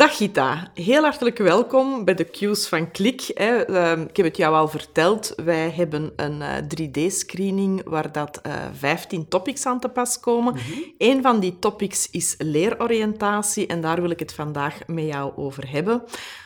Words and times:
Dag 0.00 0.16
Gita, 0.16 0.70
heel 0.74 1.02
hartelijk 1.02 1.38
welkom 1.38 2.04
bij 2.04 2.14
de 2.14 2.24
Q's 2.24 2.68
van 2.68 2.90
Klik. 2.90 3.20
Ehm, 3.20 4.00
ik 4.00 4.16
heb 4.16 4.26
het 4.26 4.36
jou 4.36 4.54
al 4.54 4.68
verteld, 4.68 5.32
wij 5.44 5.70
hebben 5.70 6.12
een 6.16 6.42
3D-screening 6.68 7.80
eh, 7.80 7.86
waar 7.90 8.12
dat 8.12 8.40
15 8.72 9.20
eh, 9.20 9.26
topics 9.28 9.66
aan 9.66 9.80
te 9.80 9.88
pas 9.88 10.20
komen. 10.20 10.54
Mm 10.54 10.84
Een 10.98 11.22
van 11.22 11.40
die 11.40 11.58
topics 11.58 12.10
is 12.10 12.34
leeroriëntatie 12.38 13.66
en 13.66 13.80
daar 13.80 14.00
wil 14.00 14.10
ik 14.10 14.18
het 14.18 14.32
vandaag 14.32 14.78
met 14.86 15.04
jou 15.04 15.32
over 15.36 15.70
hebben. 15.70 16.02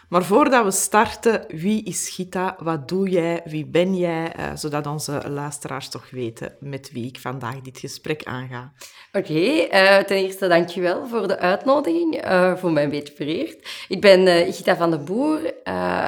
Maar 0.09 0.25
voordat 0.25 0.65
we 0.65 0.71
starten, 0.71 1.45
wie 1.49 1.85
is 1.85 2.09
Gita? 2.09 2.57
Wat 2.59 2.89
doe 2.89 3.09
jij? 3.09 3.41
Wie 3.45 3.67
ben 3.67 3.97
jij? 3.97 4.33
Uh, 4.39 4.45
zodat 4.55 4.87
onze 4.87 5.23
luisteraars 5.29 5.89
toch 5.89 6.11
weten 6.11 6.53
met 6.61 6.91
wie 6.93 7.07
ik 7.07 7.19
vandaag 7.21 7.61
dit 7.61 7.79
gesprek 7.79 8.25
aanga. 8.25 8.73
Oké, 9.13 9.31
okay, 9.31 9.99
uh, 9.99 10.05
ten 10.05 10.17
eerste 10.17 10.49
dankjewel 10.49 11.07
voor 11.07 11.29
de 11.29 11.39
uitnodiging. 11.39 12.25
Uh, 12.25 12.57
voor 12.57 12.73
mij 12.73 12.83
een 12.83 12.91
beetje 12.91 13.15
vereerd. 13.17 13.85
Ik 13.89 14.01
ben 14.01 14.53
Gita 14.53 14.77
van 14.77 14.91
den 14.91 15.05
Boer. 15.05 15.39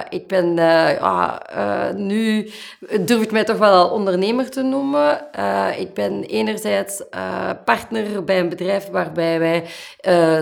ik 0.09 0.27
ben 0.27 0.55
nu, 2.07 2.51
durf 3.01 3.23
ik 3.23 3.31
mij 3.31 3.45
toch 3.45 3.59
wel 3.59 3.73
al 3.73 3.91
ondernemer 3.91 4.51
te 4.51 4.63
noemen. 4.63 5.27
ik 5.79 5.95
ben 5.95 6.23
enerzijds 6.25 7.03
partner 7.65 8.25
bij 8.25 8.41
een 8.41 8.49
bedrijf 8.49 8.89
waarbij 8.89 9.39
wij 9.39 9.65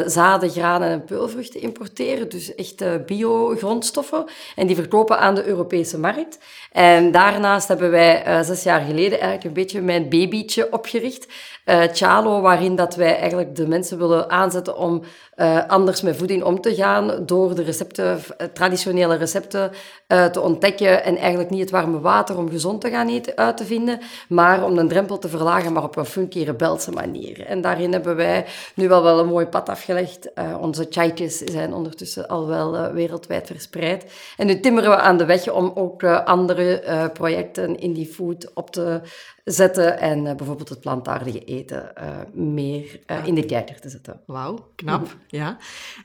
zaden, 0.06 0.50
granen 0.50 0.88
en 0.88 1.05
peulvruchten 1.05 1.60
importeren. 1.60 2.28
Dus 2.28 2.55
echt 2.55 3.06
bio 3.06 3.44
grondstoffen 3.53 4.25
en 4.57 4.66
die 4.66 4.77
verkopen 4.77 5.19
aan 5.19 5.34
de 5.34 5.45
Europese 5.45 5.98
markt. 5.98 6.39
En 6.73 7.11
daarnaast 7.11 7.69
hebben 7.69 7.91
wij 7.91 8.27
uh, 8.27 8.41
zes 8.41 8.62
jaar 8.62 8.81
geleden 8.81 9.20
eigenlijk 9.20 9.45
een 9.45 9.53
beetje 9.53 9.81
mijn 9.81 10.09
babytje 10.09 10.73
opgericht 10.73 11.27
uh, 11.64 11.83
Chalo, 11.92 12.41
waarin 12.41 12.77
dat 12.77 12.95
wij 12.95 13.19
eigenlijk 13.19 13.56
de 13.56 13.69
mensen 13.69 13.98
willen 13.98 14.31
aanzetten 14.31 14.77
om 14.77 15.03
uh, 15.36 15.67
anders 15.67 16.03
met 16.03 16.17
voeding 16.17 16.42
om 16.42 16.61
te 16.61 16.75
gaan, 16.75 17.27
door 17.27 17.55
de 17.55 17.62
recepten, 17.62 18.20
eh, 18.36 18.47
traditionele 18.47 19.17
recepten 19.17 19.73
te 20.06 20.41
ontdekken 20.41 21.05
en 21.05 21.17
eigenlijk 21.17 21.51
niet 21.51 21.61
het 21.61 21.70
warme 21.70 22.01
water 22.01 22.39
om 22.39 22.51
gezond 22.51 22.81
te 22.81 22.91
gaan 22.91 23.08
eten 23.08 23.36
uit 23.36 23.56
te 23.56 23.64
vinden, 23.64 24.01
maar 24.29 24.64
om 24.64 24.75
de 24.75 24.86
drempel 24.86 25.19
te 25.19 25.29
verlagen, 25.29 25.73
maar 25.73 25.83
op 25.83 25.97
een 25.97 26.05
funky 26.05 26.42
rebelse 26.42 26.91
manier. 26.91 27.47
En 27.47 27.61
daarin 27.61 27.92
hebben 27.92 28.17
wij 28.17 28.47
nu 28.75 28.89
wel, 28.89 29.03
wel 29.03 29.19
een 29.19 29.27
mooi 29.27 29.47
pad 29.47 29.69
afgelegd. 29.69 30.31
onze 30.61 30.86
chai's 30.91 31.39
zijn 31.39 31.75
ondertussen 31.75 32.29
al 32.29 32.47
wel 32.47 32.92
wereldwijd 32.92 33.33
verspreid. 33.44 34.12
En 34.36 34.46
nu 34.46 34.60
timmeren 34.60 34.90
we 34.90 34.96
aan 34.96 35.16
de 35.16 35.24
weg 35.24 35.50
om 35.50 35.72
ook 35.74 36.04
andere 36.04 37.10
projecten 37.12 37.78
in 37.78 37.92
die 37.92 38.06
food 38.06 38.50
op 38.54 38.70
te 38.70 39.00
zetten 39.44 39.98
en 39.98 40.24
uh, 40.24 40.34
bijvoorbeeld 40.34 40.68
het 40.68 40.80
plantaardige 40.80 41.44
eten 41.44 41.92
meer 42.32 43.00
uh, 43.10 43.27
in 43.27 43.34
de 43.34 43.44
kijker 43.44 43.80
te 43.80 43.88
zetten. 43.88 44.20
Wauw, 44.27 44.68
knap. 44.77 45.00
Mhm. 45.00 45.14
Ja. 45.28 45.56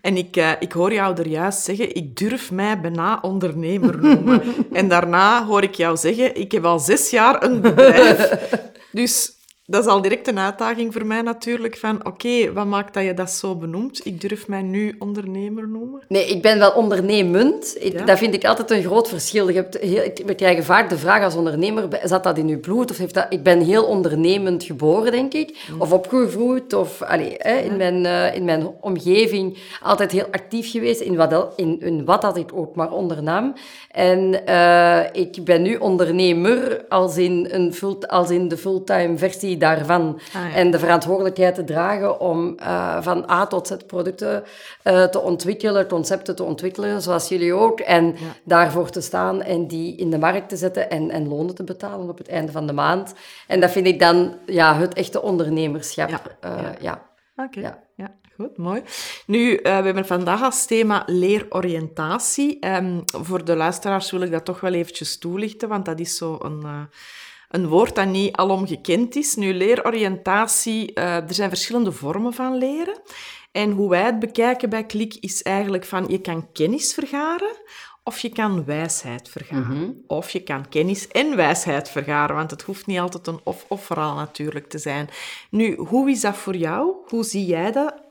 En 0.01 0.17
ik, 0.17 0.55
ik 0.59 0.71
hoor 0.71 0.93
jou 0.93 1.17
er 1.17 1.27
juist 1.27 1.63
zeggen, 1.63 1.95
ik 1.95 2.17
durf 2.17 2.51
mij 2.51 2.79
bijna 2.79 3.19
ondernemer 3.21 4.01
noemen. 4.01 4.41
en 4.71 4.87
daarna 4.87 5.45
hoor 5.45 5.63
ik 5.63 5.75
jou 5.75 5.97
zeggen, 5.97 6.35
ik 6.35 6.51
heb 6.51 6.63
al 6.63 6.79
zes 6.79 7.09
jaar 7.09 7.43
een 7.43 7.61
bedrijf. 7.61 8.49
dus 8.91 9.38
dat 9.69 9.85
is 9.85 9.91
al 9.91 10.01
direct 10.01 10.27
een 10.27 10.39
uitdaging 10.39 10.93
voor 10.93 11.05
mij 11.05 11.21
natuurlijk. 11.21 11.77
Van 11.77 12.05
oké, 12.05 12.53
wat 12.53 12.65
maakt 12.65 12.93
dat 12.93 13.03
je 13.03 13.13
dat 13.13 13.31
zo 13.31 13.55
benoemt? 13.55 14.05
Ik 14.05 14.21
durf 14.21 14.47
mij 14.47 14.61
nu 14.61 14.95
ondernemer 14.99 15.67
noemen. 15.67 16.01
Nee, 16.07 16.25
ik 16.25 16.41
ben 16.41 16.59
wel 16.59 16.71
ondernemend. 16.71 17.77
Dat 18.05 18.17
vind 18.17 18.33
ik 18.33 18.45
altijd 18.45 18.71
een 18.71 18.83
groot 18.83 19.07
verschil. 19.07 19.47
Je 19.49 19.55
hebt 19.55 19.77
heel, 19.77 20.11
we 20.25 20.35
krijgen 20.35 20.63
vaak 20.63 20.89
de 20.89 20.97
vraag 20.97 21.23
als 21.23 21.35
ondernemer, 21.35 21.99
zat 22.03 22.23
dat 22.23 22.37
in 22.37 22.47
je 22.47 22.57
bloed? 22.57 22.91
Of 22.91 22.97
heeft 22.97 23.13
dat, 23.13 23.25
ik 23.29 23.43
ben 23.43 23.61
heel 23.61 23.83
ondernemend 23.83 24.63
geboren, 24.63 25.11
denk 25.11 25.33
ik. 25.33 25.57
Mm. 25.71 25.81
Of 25.81 25.91
opgevoed. 25.91 26.73
Of 26.73 27.01
allee, 27.01 27.35
hè, 27.37 27.57
in, 27.57 27.77
mijn, 27.77 28.05
uh, 28.05 28.35
in 28.35 28.45
mijn 28.45 28.67
omgeving 28.81 29.57
altijd 29.81 30.11
heel 30.11 30.27
actief 30.31 30.71
geweest 30.71 31.01
in 31.01 31.15
wat, 31.15 31.53
in, 31.55 31.81
in 31.81 32.05
wat 32.05 32.21
dat 32.21 32.37
ik 32.37 32.49
ook 32.53 32.75
maar 32.75 32.91
ondernam. 32.91 33.53
En 33.91 34.41
uh, 34.49 34.99
ik 35.11 35.43
ben 35.43 35.61
nu 35.61 35.75
ondernemer 35.75 36.85
als 36.89 37.17
in, 37.17 37.47
een 37.51 37.73
full, 37.73 37.95
als 37.99 38.29
in 38.29 38.47
de 38.47 38.57
fulltime 38.57 39.17
versie 39.17 39.57
daarvan. 39.59 40.19
Ah, 40.33 40.55
en 40.55 40.71
de 40.71 40.79
verantwoordelijkheid 40.79 41.55
te 41.55 41.63
dragen 41.63 42.19
om 42.19 42.57
uh, 42.59 43.01
van 43.01 43.29
A 43.29 43.47
tot 43.47 43.67
Z 43.67 43.73
producten 43.87 44.43
uh, 44.83 45.03
te 45.03 45.19
ontwikkelen, 45.19 45.87
concepten 45.87 46.35
te 46.35 46.43
ontwikkelen, 46.43 47.01
zoals 47.01 47.29
jullie 47.29 47.53
ook. 47.53 47.79
En 47.79 48.05
ja. 48.05 48.15
daarvoor 48.43 48.89
te 48.89 49.01
staan 49.01 49.41
en 49.41 49.67
die 49.67 49.95
in 49.95 50.09
de 50.09 50.17
markt 50.17 50.49
te 50.49 50.57
zetten 50.57 50.89
en, 50.89 51.11
en 51.11 51.27
lonen 51.27 51.55
te 51.55 51.63
betalen 51.63 52.09
op 52.09 52.17
het 52.17 52.27
einde 52.27 52.51
van 52.51 52.67
de 52.67 52.73
maand. 52.73 53.13
En 53.47 53.59
dat 53.59 53.71
vind 53.71 53.87
ik 53.87 53.99
dan 53.99 54.33
ja, 54.45 54.77
het 54.77 54.93
echte 54.93 55.21
ondernemerschap. 55.21 56.09
Ja. 56.09 56.21
ja. 56.41 56.75
ja. 56.79 57.07
Oké. 57.35 57.57
Okay. 57.57 57.73
Ja. 57.95 58.17
Goed, 58.41 58.57
mooi. 58.57 58.83
Nu, 59.25 59.51
uh, 59.51 59.61
we 59.61 59.69
hebben 59.69 60.05
vandaag 60.05 60.41
als 60.41 60.65
thema 60.65 61.03
leeroriëntatie. 61.05 62.67
Um, 62.67 63.03
voor 63.05 63.45
de 63.45 63.55
luisteraars 63.55 64.11
wil 64.11 64.21
ik 64.21 64.31
dat 64.31 64.45
toch 64.45 64.59
wel 64.59 64.73
eventjes 64.73 65.17
toelichten, 65.17 65.69
want 65.69 65.85
dat 65.85 65.99
is 65.99 66.17
zo 66.17 66.37
een, 66.41 66.61
uh, 66.63 66.81
een 67.49 67.67
woord 67.67 67.95
dat 67.95 68.07
niet 68.07 68.35
alom 68.35 68.67
gekend 68.67 69.15
is. 69.15 69.35
Nu, 69.35 69.53
leeroriëntatie, 69.53 70.91
uh, 70.95 71.15
er 71.15 71.33
zijn 71.33 71.49
verschillende 71.49 71.91
vormen 71.91 72.33
van 72.33 72.57
leren. 72.57 73.01
En 73.51 73.71
hoe 73.71 73.89
wij 73.89 74.03
het 74.03 74.19
bekijken 74.19 74.69
bij 74.69 74.85
Klik 74.85 75.15
is 75.15 75.41
eigenlijk 75.43 75.85
van 75.85 76.05
je 76.07 76.21
kan 76.21 76.51
kennis 76.51 76.93
vergaren 76.93 77.57
of 78.03 78.19
je 78.19 78.29
kan 78.29 78.65
wijsheid 78.65 79.29
vergaren. 79.29 79.77
Mm 79.77 79.83
-hmm. 79.83 80.03
Of 80.07 80.29
je 80.29 80.43
kan 80.43 80.69
kennis 80.69 81.07
en 81.07 81.35
wijsheid 81.35 81.89
vergaren, 81.89 82.35
want 82.35 82.51
het 82.51 82.61
hoeft 82.61 82.85
niet 82.85 82.99
altijd 82.99 83.27
een 83.27 83.39
of-of 83.43 83.85
verhaal 83.85 84.15
natuurlijk 84.15 84.69
te 84.69 84.77
zijn. 84.77 85.09
Nu, 85.49 85.75
hoe 85.75 86.09
is 86.09 86.21
dat 86.21 86.37
voor 86.37 86.55
jou? 86.55 86.95
Hoe 87.05 87.23
zie 87.23 87.45
jij 87.45 87.71
dat? 87.71 88.08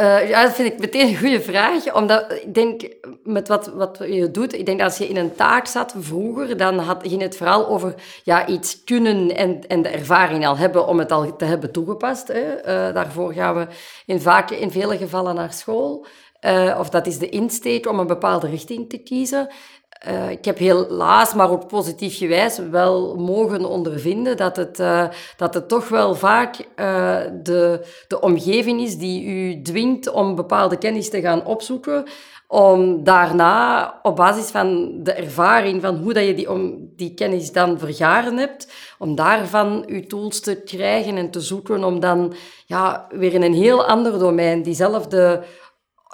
Uh, 0.00 0.28
ja, 0.28 0.42
dat 0.42 0.52
vind 0.52 0.72
ik 0.72 0.78
meteen 0.78 1.08
een 1.08 1.18
goede 1.18 1.40
vraag. 1.40 1.94
Omdat 1.94 2.32
ik 2.32 2.54
denk, 2.54 2.82
met 3.24 3.48
wat, 3.48 3.66
wat 3.66 3.98
je 3.98 4.30
doet, 4.30 4.52
ik 4.54 4.66
denk 4.66 4.78
dat 4.78 4.88
als 4.88 4.98
je 4.98 5.08
in 5.08 5.16
een 5.16 5.34
taak 5.34 5.66
zat 5.66 5.94
vroeger, 5.98 6.56
dan 6.56 6.78
had, 6.78 7.02
ging 7.06 7.22
het 7.22 7.36
vooral 7.36 7.68
over 7.68 7.94
ja, 8.24 8.46
iets 8.46 8.84
kunnen 8.84 9.36
en, 9.36 9.66
en 9.66 9.82
de 9.82 9.88
ervaring 9.88 10.46
al 10.46 10.56
hebben 10.56 10.86
om 10.86 10.98
het 10.98 11.12
al 11.12 11.36
te 11.36 11.44
hebben 11.44 11.72
toegepast. 11.72 12.28
Hè. 12.28 12.56
Uh, 12.56 12.94
daarvoor 12.94 13.32
gaan 13.32 13.54
we 13.54 13.66
in, 14.06 14.20
vaak, 14.20 14.50
in 14.50 14.70
vele 14.70 14.96
gevallen 14.96 15.34
naar 15.34 15.52
school. 15.52 16.06
Uh, 16.40 16.76
of 16.78 16.90
dat 16.90 17.06
is 17.06 17.18
de 17.18 17.28
insteek 17.28 17.88
om 17.88 17.98
een 17.98 18.06
bepaalde 18.06 18.48
richting 18.48 18.88
te 18.88 18.98
kiezen. 18.98 19.48
Uh, 20.08 20.30
ik 20.30 20.44
heb 20.44 20.58
helaas, 20.58 21.34
maar 21.34 21.50
ook 21.50 21.66
positief 21.66 22.18
gewijs, 22.18 22.58
wel 22.70 23.16
mogen 23.16 23.64
ondervinden 23.64 24.36
dat 24.36 24.56
het, 24.56 24.78
uh, 24.78 25.08
dat 25.36 25.54
het 25.54 25.68
toch 25.68 25.88
wel 25.88 26.14
vaak 26.14 26.56
uh, 26.58 27.16
de, 27.42 27.86
de 28.08 28.20
omgeving 28.20 28.80
is 28.80 28.96
die 28.96 29.24
u 29.24 29.62
dwingt 29.62 30.10
om 30.10 30.34
bepaalde 30.34 30.78
kennis 30.78 31.10
te 31.10 31.20
gaan 31.20 31.44
opzoeken, 31.44 32.04
om 32.46 33.04
daarna 33.04 33.94
op 34.02 34.16
basis 34.16 34.50
van 34.50 34.98
de 35.02 35.12
ervaring 35.12 35.82
van 35.82 35.96
hoe 35.96 36.12
dat 36.12 36.24
je 36.24 36.34
die, 36.34 36.50
om 36.50 36.90
die 36.96 37.14
kennis 37.14 37.52
dan 37.52 37.78
vergaren 37.78 38.36
hebt, 38.36 38.72
om 38.98 39.14
daarvan 39.14 39.84
uw 39.86 40.06
tools 40.06 40.40
te 40.40 40.62
krijgen 40.62 41.16
en 41.16 41.30
te 41.30 41.40
zoeken 41.40 41.84
om 41.84 42.00
dan 42.00 42.34
ja, 42.66 43.06
weer 43.08 43.34
in 43.34 43.42
een 43.42 43.54
heel 43.54 43.84
ander 43.84 44.18
domein 44.18 44.62
diezelfde 44.62 45.42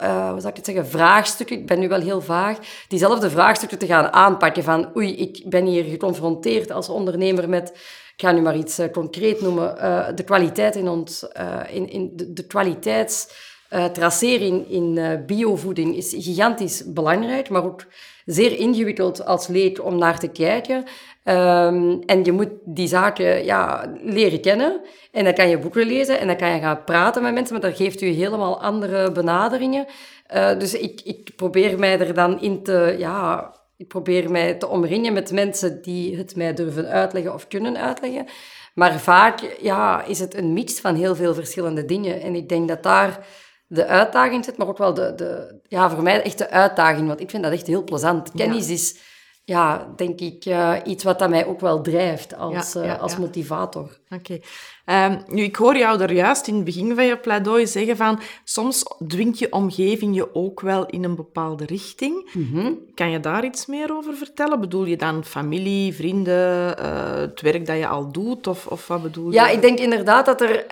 hoe 0.04 0.40
zou 0.40 0.48
ik 0.48 0.56
het 0.56 0.64
zeggen, 0.64 0.86
vraagstukken, 0.86 1.58
ik 1.58 1.66
ben 1.66 1.78
nu 1.78 1.88
wel 1.88 2.00
heel 2.00 2.20
vaag, 2.20 2.58
diezelfde 2.88 3.30
vraagstukken 3.30 3.78
te 3.78 3.86
gaan 3.86 4.12
aanpakken 4.12 4.62
van 4.62 4.96
oei, 4.96 5.16
ik 5.16 5.42
ben 5.46 5.66
hier 5.66 5.84
geconfronteerd 5.84 6.70
als 6.70 6.88
ondernemer 6.88 7.48
met, 7.48 7.68
ik 8.16 8.22
ga 8.22 8.32
nu 8.32 8.40
maar 8.40 8.56
iets 8.56 8.78
uh, 8.78 8.86
concreet 8.92 9.40
noemen, 9.40 9.76
uh, 9.76 10.06
de 10.14 10.24
kwaliteit 10.24 10.76
in 10.76 10.88
ons, 10.88 11.26
in, 11.70 11.90
in 11.90 12.10
de, 12.14 12.32
de 12.32 12.46
kwaliteitstracering 12.46 14.70
in 14.70 15.22
biovoeding 15.26 15.96
is 15.96 16.14
gigantisch 16.18 16.92
belangrijk, 16.92 17.48
maar 17.48 17.64
ook 17.64 17.84
zeer 18.24 18.58
ingewikkeld 18.58 19.26
als 19.26 19.46
leek 19.46 19.84
om 19.84 19.98
naar 19.98 20.18
te 20.18 20.28
kijken. 20.28 20.84
Um, 21.28 22.00
en 22.00 22.24
je 22.24 22.32
moet 22.32 22.50
die 22.64 22.88
zaken 22.88 23.44
ja, 23.44 23.92
leren 24.02 24.40
kennen. 24.40 24.80
En 25.12 25.24
dan 25.24 25.34
kan 25.34 25.48
je 25.48 25.58
boeken 25.58 25.86
lezen 25.86 26.18
en 26.18 26.26
dan 26.26 26.36
kan 26.36 26.54
je 26.54 26.60
gaan 26.60 26.84
praten 26.84 27.22
met 27.22 27.34
mensen, 27.34 27.60
maar 27.60 27.70
dat 27.70 27.76
geeft 27.76 28.00
je 28.00 28.06
helemaal 28.06 28.62
andere 28.62 29.12
benaderingen. 29.12 29.86
Uh, 30.34 30.58
dus 30.58 30.74
ik, 30.74 31.00
ik 31.04 31.30
probeer 31.36 31.78
mij 31.78 32.00
er 32.00 32.14
dan 32.14 32.40
in 32.40 32.62
te, 32.62 32.94
ja, 32.98 33.54
ik 33.76 33.88
probeer 33.88 34.30
mij 34.30 34.54
te 34.54 34.68
omringen 34.68 35.12
met 35.12 35.32
mensen 35.32 35.82
die 35.82 36.16
het 36.16 36.36
mij 36.36 36.54
durven 36.54 36.88
uitleggen 36.88 37.34
of 37.34 37.48
kunnen 37.48 37.76
uitleggen. 37.76 38.26
Maar 38.74 39.00
vaak 39.00 39.56
ja, 39.60 40.04
is 40.04 40.18
het 40.18 40.36
een 40.36 40.52
mix 40.52 40.80
van 40.80 40.94
heel 40.94 41.14
veel 41.14 41.34
verschillende 41.34 41.84
dingen. 41.84 42.20
En 42.20 42.34
ik 42.34 42.48
denk 42.48 42.68
dat 42.68 42.82
daar 42.82 43.26
de 43.66 43.86
uitdaging 43.86 44.44
zit, 44.44 44.56
maar 44.56 44.68
ook 44.68 44.78
wel 44.78 44.94
de, 44.94 45.12
de 45.14 45.60
ja, 45.68 45.90
voor 45.90 46.02
mij 46.02 46.22
echt 46.22 46.38
de 46.38 46.50
uitdaging. 46.50 47.06
Want 47.06 47.20
ik 47.20 47.30
vind 47.30 47.42
dat 47.42 47.52
echt 47.52 47.66
heel 47.66 47.84
plezant. 47.84 48.30
Kennis 48.34 48.68
is 48.68 49.14
ja, 49.48 49.92
denk 49.96 50.20
ik, 50.20 50.44
uh, 50.46 50.72
iets 50.84 51.04
wat 51.04 51.18
dat 51.18 51.30
mij 51.30 51.46
ook 51.46 51.60
wel 51.60 51.80
drijft 51.80 52.36
als, 52.36 52.72
ja, 52.72 52.84
uh, 52.84 53.00
als 53.00 53.16
motivator. 53.16 53.98
Oké. 54.10 54.38
Okay. 54.84 55.10
Um, 55.10 55.22
nu, 55.26 55.42
ik 55.42 55.56
hoor 55.56 55.76
jou 55.76 56.00
er 56.00 56.12
juist 56.12 56.46
in 56.46 56.54
het 56.54 56.64
begin 56.64 56.94
van 56.94 57.04
je 57.04 57.18
pleidooi 57.18 57.66
zeggen 57.66 57.96
van 57.96 58.20
soms 58.44 58.84
dwingt 59.06 59.38
je 59.38 59.52
omgeving 59.52 60.14
je 60.14 60.34
ook 60.34 60.60
wel 60.60 60.86
in 60.86 61.04
een 61.04 61.14
bepaalde 61.14 61.64
richting. 61.64 62.30
Mm 62.32 62.48
-hmm. 62.52 62.78
Kan 62.94 63.10
je 63.10 63.20
daar 63.20 63.44
iets 63.44 63.66
meer 63.66 63.96
over 63.96 64.14
vertellen? 64.14 64.60
Bedoel 64.60 64.84
je 64.84 64.96
dan 64.96 65.24
familie, 65.24 65.94
vrienden, 65.94 66.76
uh, 66.80 67.14
het 67.14 67.40
werk 67.40 67.66
dat 67.66 67.78
je 67.78 67.86
al 67.86 68.12
doet? 68.12 68.46
Of, 68.46 68.66
of 68.66 68.86
wat 68.86 69.02
bedoel 69.02 69.30
je? 69.30 69.34
Ja, 69.34 69.48
ik 69.48 69.60
denk 69.60 69.78
inderdaad 69.78 70.26
dat 70.26 70.40
er 70.40 70.66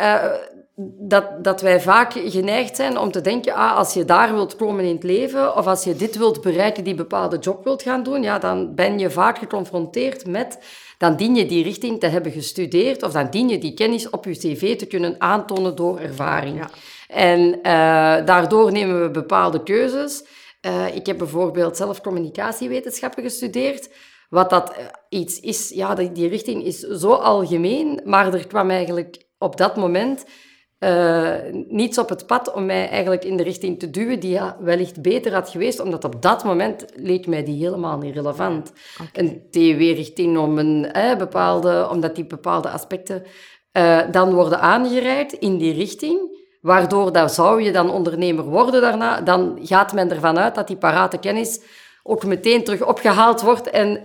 dat, 0.99 1.45
dat 1.45 1.61
wij 1.61 1.81
vaak 1.81 2.13
geneigd 2.13 2.77
zijn 2.77 2.99
om 2.99 3.11
te 3.11 3.21
denken, 3.21 3.55
ah, 3.55 3.77
als 3.77 3.95
je 3.95 4.05
daar 4.05 4.33
wilt 4.33 4.57
komen 4.57 4.85
in 4.85 4.95
het 4.95 5.03
leven, 5.03 5.57
of 5.57 5.67
als 5.67 5.85
je 5.85 5.97
dit 5.97 6.17
wilt 6.17 6.41
bereiken, 6.41 6.85
die 6.85 6.95
bepaalde 6.95 7.39
job 7.39 7.65
wilt 7.65 7.83
gaan 7.83 8.03
doen, 8.03 8.23
ja, 8.23 8.39
dan 8.39 8.75
ben 8.75 8.99
je 8.99 9.11
vaak 9.11 9.39
geconfronteerd 9.39 10.27
met, 10.27 10.59
dan 10.99 11.17
dien 11.17 11.35
je 11.35 11.47
die 11.47 11.63
richting 11.63 12.01
te 12.01 12.07
hebben 12.07 12.33
gestudeerd, 12.33 13.03
of 13.03 13.13
dan 13.13 13.31
dien 13.31 13.49
je 13.49 13.59
die 13.59 13.75
kennis 13.75 14.11
op 14.11 14.25
je 14.25 14.33
cv 14.33 14.77
te 14.77 14.87
kunnen 14.87 15.15
aantonen 15.19 15.77
door 15.77 15.99
ervaring. 15.99 16.59
Ja. 16.59 16.71
En 17.09 17.41
uh, 17.41 18.27
daardoor 18.27 18.73
nemen 18.73 19.03
we 19.03 19.11
bepaalde 19.11 19.63
keuzes. 19.63 20.25
Uh, 20.67 20.97
ik 20.97 21.07
heb 21.07 21.19
bijvoorbeeld 21.19 21.77
zelf 21.77 22.01
communicatiewetenschappen 22.01 23.23
gestudeerd. 23.23 23.89
Wat 24.29 24.51
dat 24.51 24.71
eh, 24.71 24.85
iets 25.09 25.41
is, 25.41 25.69
ja, 25.69 25.95
die 25.95 26.29
richting 26.29 26.65
is 26.65 26.79
zo 26.79 27.13
algemeen, 27.13 28.01
maar 28.05 28.35
er 28.35 28.47
kwam 28.47 28.71
eigenlijk 28.71 29.25
op 29.39 29.57
dat 29.57 29.77
moment 29.77 30.25
uh, 30.85 31.63
niets 31.69 31.99
op 31.99 32.09
het 32.09 32.27
pad 32.27 32.53
om 32.53 32.67
mij 32.67 32.89
eigenlijk 32.89 33.25
in 33.25 33.37
de 33.37 33.43
richting 33.43 33.79
te 33.79 33.91
duwen 33.91 34.21
die 34.21 34.41
wellicht 34.59 35.03
beter 35.03 35.33
had 35.33 35.49
geweest, 35.49 35.81
omdat 35.81 36.05
op 36.05 36.23
dat 36.23 36.45
moment 36.45 36.85
leek 36.95 37.27
mij 37.27 37.45
die 37.45 37.65
helemaal 37.65 37.99
niet 37.99 38.15
relevant. 38.15 38.73
Okay. 39.01 39.25
Een 39.25 39.43
TW-richting 39.51 40.39
om 40.39 40.59
een 40.59 40.93
eh, 40.93 41.17
bepaalde, 41.17 41.89
omdat 41.91 42.15
die 42.15 42.27
bepaalde 42.27 42.69
aspecten 42.69 43.23
uh, 43.73 44.01
dan 44.11 44.35
worden 44.35 44.61
aangereikt 44.61 45.33
in 45.33 45.59
die 45.59 45.73
richting, 45.73 46.43
waardoor 46.61 47.13
dat 47.13 47.35
zou 47.35 47.63
je 47.63 47.73
dan 47.73 47.91
ondernemer 47.91 48.45
worden 48.45 48.81
daarna, 48.81 49.21
dan 49.21 49.59
gaat 49.63 49.93
men 49.93 50.11
ervan 50.11 50.39
uit 50.39 50.55
dat 50.55 50.67
die 50.67 50.77
parate 50.77 51.19
kennis 51.19 51.61
ook 52.07 52.25
meteen 52.25 52.65
terug 52.65 52.87
opgehaald 52.87 53.41
wordt 53.41 53.71
en 53.71 54.01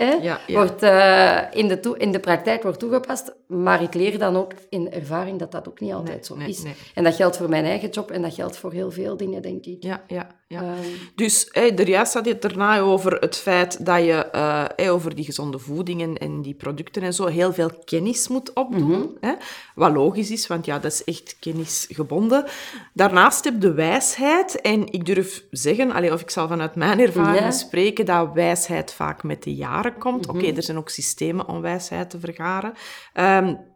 Wordt, 0.48 0.84
uh, 0.84 1.42
in, 1.52 1.68
de 1.68 1.96
in 1.98 2.12
de 2.12 2.20
praktijk 2.20 2.64
wordt 2.64 2.80
toegepast. 2.80 3.34
Maar 3.48 3.82
ik 3.82 3.94
leer 3.94 4.20
dan 4.20 4.36
ook 4.36 4.54
in 4.70 4.92
ervaring 4.92 5.40
dat 5.40 5.52
dat 5.52 5.68
ook 5.68 5.80
niet 5.80 5.94
altijd 5.94 6.26
zo 6.26 6.36
is. 6.36 6.64
En 6.94 7.04
dat 7.04 7.16
geldt 7.16 7.38
voor 7.38 7.50
mijn 7.50 7.66
eigen 7.66 7.90
job 7.90 8.12
en 8.12 8.22
dat 8.22 8.34
geldt 8.34 8.58
voor 8.58 8.72
heel 8.72 8.92
veel 8.92 9.18
dingen, 9.18 9.42
denk 9.42 9.66
ik. 9.66 9.84
Ja, 9.84 10.04
ja, 10.08 10.28
ja. 10.48 10.62
Um, 10.62 10.76
dus 11.16 11.48
hey, 11.52 11.76
er 11.76 11.88
juist 11.88 12.14
had 12.14 12.26
je 12.26 12.32
het 12.32 12.42
daarna 12.42 12.80
over 12.80 13.12
het 13.20 13.38
feit 13.38 13.86
dat 13.86 14.00
je 14.00 14.28
uh, 14.36 14.66
hey, 14.76 14.92
over 14.92 15.16
die 15.16 15.26
gezonde 15.26 15.60
voedingen 15.60 16.18
en 16.18 16.42
die 16.42 16.54
producten 16.54 17.02
en 17.02 17.14
zo 17.14 17.26
heel 17.26 17.54
veel 17.54 17.72
kennis 17.86 18.28
moet 18.28 18.54
opdoen. 18.54 18.82
Mm 18.82 18.92
-hmm. 18.92 19.18
hè? 19.20 19.34
Wat 19.76 19.92
logisch 19.92 20.32
is, 20.32 20.48
want 20.48 20.66
ja, 20.66 20.80
dat 20.80 20.92
is 20.92 21.04
echt 21.04 21.36
kennisgebonden. 21.40 22.46
Daarnaast 22.94 23.44
heb 23.44 23.54
je 23.54 23.60
de 23.60 23.74
wijsheid. 23.74 24.62
En 24.62 24.92
ik 24.92 25.06
durf 25.06 25.44
zeggen, 25.52 25.92
allee, 25.92 26.14
of 26.14 26.22
ik 26.22 26.30
zal 26.30 26.48
vanuit 26.48 26.76
mijn 26.76 27.00
ervaring 27.00 27.40
ja. 27.40 27.52
spreken, 27.52 27.88
dat 27.98 28.34
wijsheid 28.34 28.94
vaak 28.94 29.24
met 29.24 29.44
de 29.44 29.56
jaren 29.56 29.98
komt. 29.98 30.26
-hmm. 30.26 30.36
Oké, 30.36 30.46
okay, 30.46 30.58
er 30.58 30.64
zijn 30.64 30.78
ook 30.78 30.90
systemen 30.90 31.48
om 31.48 31.62
wijsheid 31.62 32.10
te 32.10 32.20
vergaren. 32.20 32.74
Um, 33.14 33.68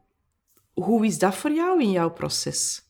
hoe 0.74 1.06
is 1.06 1.20
dat 1.20 1.36
voor 1.36 1.52
jou 1.52 1.82
in 1.82 1.92
jouw 1.92 2.12
proces? 2.12 2.82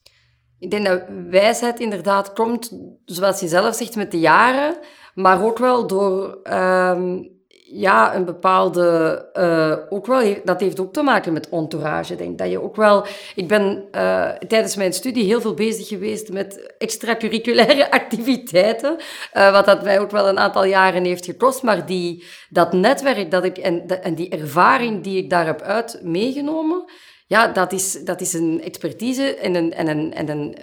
Ik 0.60 0.72
denk 0.72 0.86
dat 0.86 1.04
wijsheid 1.30 1.80
inderdaad 1.80 2.34
komt, 2.34 2.80
zoals 3.06 3.40
je 3.40 3.48
zelf 3.48 3.76
zegt, 3.76 3.96
met 3.96 4.12
de 4.12 4.20
jaren, 4.20 4.78
maar 5.14 5.44
ook 5.44 5.58
wel 5.58 5.88
door 5.88 6.40
um, 6.44 7.32
ja, 7.74 8.16
een 8.16 8.26
bepaalde. 8.26 9.26
Uh, 9.34 9.94
ook 9.94 10.06
wel, 10.06 10.36
dat 10.44 10.60
heeft 10.60 10.80
ook 10.80 10.94
te 10.94 11.02
maken 11.02 11.34
met 11.34 11.50
entourage. 11.50 12.16
Denk 12.16 12.38
dat 12.38 12.50
je 12.50 12.62
ook 12.62 12.76
wel. 12.76 13.06
Ik 13.36 13.48
ben 13.48 13.84
uh, 13.92 14.30
tijdens 14.30 14.76
mijn 14.76 14.94
studie 14.94 15.24
heel 15.24 15.42
veel 15.42 15.54
bezig 15.54 15.88
geweest 15.88 16.32
met 16.32 16.74
extracurriculaire 16.78 17.92
activiteiten. 18.02 18.98
Uh, 19.34 19.52
wat 19.52 19.66
dat 19.66 19.84
mij 19.84 20.00
ook 20.00 20.12
wel 20.12 20.28
een 20.28 20.40
aantal 20.40 20.66
jaren 20.66 21.04
heeft 21.04 21.26
gekost. 21.26 21.64
Maar 21.64 21.86
die, 21.86 22.24
dat 22.50 22.74
netwerk 22.74 23.32
dat 23.32 23.44
ik, 23.44 23.58
en, 23.58 23.88
en 24.04 24.16
die 24.16 24.30
ervaring 24.30 25.04
die 25.04 25.18
ik 25.18 25.30
daar 25.30 25.46
heb 25.46 25.62
uit 25.62 26.00
meegenomen 26.04 26.86
ja, 27.28 27.48
dat 27.48 27.72
is, 27.72 28.04
dat 28.04 28.22
is 28.22 28.34
een 28.34 28.62
expertise 28.64 29.36
en 29.36 29.56
een, 29.56 29.74
en 29.74 29.88
een, 29.88 30.14
en 30.14 30.30
een, 30.30 30.56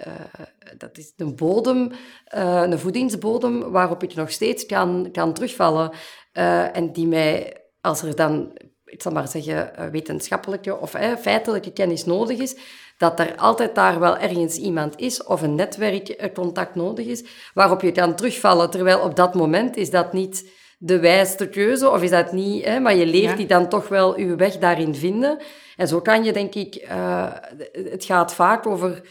dat 0.77 0.97
is 0.97 1.13
een 1.17 1.35
bodem, 1.35 1.91
een 2.25 2.79
voedingsbodem 2.79 3.71
waarop 3.71 4.03
ik 4.03 4.15
nog 4.15 4.31
steeds 4.31 4.65
kan, 4.65 5.09
kan 5.11 5.33
terugvallen. 5.33 5.91
Uh, 6.33 6.75
en 6.75 6.91
die 6.91 7.07
mij, 7.07 7.57
als 7.81 8.01
er 8.01 8.15
dan, 8.15 8.57
ik 8.85 9.01
zal 9.01 9.11
maar 9.11 9.27
zeggen, 9.27 9.91
wetenschappelijke 9.91 10.77
of 10.77 10.95
feitelijke 11.21 11.71
kennis 11.71 12.05
nodig 12.05 12.39
is, 12.39 12.55
dat 12.97 13.19
er 13.19 13.35
altijd 13.35 13.75
daar 13.75 13.99
wel 13.99 14.17
ergens 14.17 14.57
iemand 14.57 14.99
is 14.99 15.23
of 15.23 15.41
een 15.41 15.55
netwerkcontact 15.55 16.75
nodig 16.75 17.05
is 17.05 17.23
waarop 17.53 17.81
je 17.81 17.91
kan 17.91 18.15
terugvallen. 18.15 18.69
Terwijl 18.69 18.99
op 18.99 19.15
dat 19.15 19.33
moment 19.33 19.77
is 19.77 19.89
dat 19.89 20.13
niet 20.13 20.49
de 20.77 20.99
wijste 20.99 21.49
keuze 21.49 21.89
of 21.89 22.01
is 22.01 22.09
dat 22.09 22.31
niet, 22.31 22.65
hè, 22.65 22.79
maar 22.79 22.95
je 22.95 23.05
leert 23.05 23.37
die 23.37 23.47
dan 23.47 23.69
toch 23.69 23.87
wel 23.87 24.19
je 24.19 24.35
weg 24.35 24.57
daarin 24.57 24.95
vinden. 24.95 25.37
En 25.75 25.87
zo 25.87 26.01
kan 26.01 26.23
je, 26.23 26.33
denk 26.33 26.55
ik, 26.55 26.87
uh, 26.91 27.31
het 27.71 28.05
gaat 28.05 28.33
vaak 28.33 28.67
over 28.67 29.01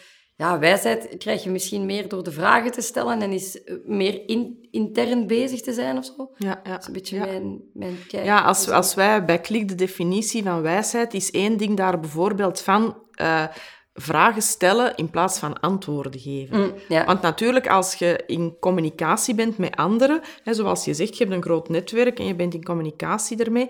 ja, 0.40 0.58
wijsheid 0.58 1.16
krijg 1.18 1.44
je 1.44 1.50
misschien 1.50 1.86
meer 1.86 2.08
door 2.08 2.22
de 2.22 2.32
vragen 2.32 2.70
te 2.70 2.80
stellen 2.80 3.22
en 3.22 3.32
is 3.32 3.60
meer 3.84 4.22
in, 4.26 4.68
intern 4.70 5.26
bezig 5.26 5.60
te 5.60 5.72
zijn 5.72 5.96
of 5.96 6.04
zo. 6.04 6.30
Ja, 6.36 6.60
ja. 6.64 6.70
Dat 6.70 6.80
is 6.80 6.86
een 6.86 6.92
beetje 6.92 7.16
ja. 7.16 7.24
mijn, 7.24 7.60
mijn 7.72 7.98
kijk. 8.08 8.24
Ja, 8.24 8.40
als, 8.40 8.68
als 8.68 8.94
wij 8.94 9.24
bij 9.24 9.40
Klik 9.40 9.68
de 9.68 9.74
definitie 9.74 10.42
van 10.42 10.62
wijsheid, 10.62 11.14
is 11.14 11.30
één 11.30 11.56
ding 11.56 11.76
daar 11.76 12.00
bijvoorbeeld 12.00 12.60
van... 12.60 12.96
Uh, 13.20 13.44
vragen 13.94 14.42
stellen 14.42 14.94
in 14.94 15.10
plaats 15.10 15.38
van 15.38 15.60
antwoorden 15.60 16.20
geven. 16.20 16.58
Mm, 16.58 16.72
ja. 16.88 17.04
Want 17.04 17.22
natuurlijk, 17.22 17.68
als 17.68 17.94
je 17.94 18.22
in 18.26 18.56
communicatie 18.60 19.34
bent 19.34 19.58
met 19.58 19.76
anderen, 19.76 20.20
hè, 20.42 20.54
zoals 20.54 20.84
je 20.84 20.94
zegt, 20.94 21.16
je 21.16 21.24
hebt 21.24 21.36
een 21.36 21.42
groot 21.42 21.68
netwerk 21.68 22.18
en 22.18 22.24
je 22.24 22.34
bent 22.34 22.54
in 22.54 22.64
communicatie 22.64 23.44
ermee, 23.44 23.68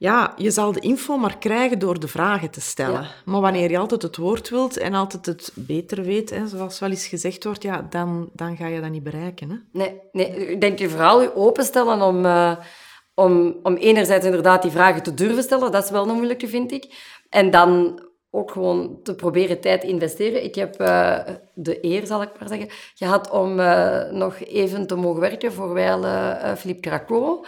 ja, 0.00 0.32
je 0.36 0.50
zal 0.50 0.72
de 0.72 0.80
info 0.80 1.16
maar 1.16 1.38
krijgen 1.38 1.78
door 1.78 2.00
de 2.00 2.08
vragen 2.08 2.50
te 2.50 2.60
stellen. 2.60 3.02
Ja. 3.02 3.08
Maar 3.24 3.40
wanneer 3.40 3.70
je 3.70 3.78
altijd 3.78 4.02
het 4.02 4.16
woord 4.16 4.48
wilt 4.48 4.76
en 4.76 4.94
altijd 4.94 5.26
het 5.26 5.52
beter 5.54 6.02
weet, 6.02 6.30
hè, 6.30 6.46
zoals 6.46 6.78
wel 6.78 6.90
eens 6.90 7.06
gezegd 7.06 7.44
wordt, 7.44 7.62
ja, 7.62 7.86
dan, 7.90 8.30
dan 8.32 8.56
ga 8.56 8.66
je 8.66 8.80
dat 8.80 8.90
niet 8.90 9.02
bereiken. 9.02 9.50
Hè? 9.50 9.56
Nee, 9.72 10.00
nee, 10.12 10.46
ik 10.46 10.60
denk 10.60 10.78
je 10.78 10.88
vooral 10.88 11.22
je 11.22 11.36
openstellen 11.36 12.02
om, 12.02 12.24
uh, 12.24 12.56
om, 13.14 13.56
om 13.62 13.76
enerzijds 13.76 14.24
inderdaad 14.24 14.62
die 14.62 14.70
vragen 14.70 15.02
te 15.02 15.14
durven 15.14 15.42
stellen. 15.42 15.72
Dat 15.72 15.84
is 15.84 15.90
wel 15.90 16.08
een 16.08 16.14
moeilijke, 16.14 16.48
vind 16.48 16.72
ik. 16.72 16.94
En 17.28 17.50
dan 17.50 18.02
ook 18.30 18.50
gewoon 18.50 19.00
te 19.02 19.14
proberen 19.14 19.60
tijd 19.60 19.84
investeren. 19.84 20.44
Ik 20.44 20.54
heb 20.54 20.80
uh, 20.80 21.18
de 21.54 21.84
eer, 21.84 22.06
zal 22.06 22.22
ik 22.22 22.30
maar 22.38 22.48
zeggen, 22.48 22.68
gehad 22.94 23.30
om 23.30 23.58
uh, 23.60 24.10
nog 24.10 24.40
even 24.40 24.86
te 24.86 24.94
mogen 24.94 25.20
werken 25.20 25.52
voor 25.52 25.72
wijl 25.72 26.02
Philippe 26.56 26.88
Craco 26.88 27.44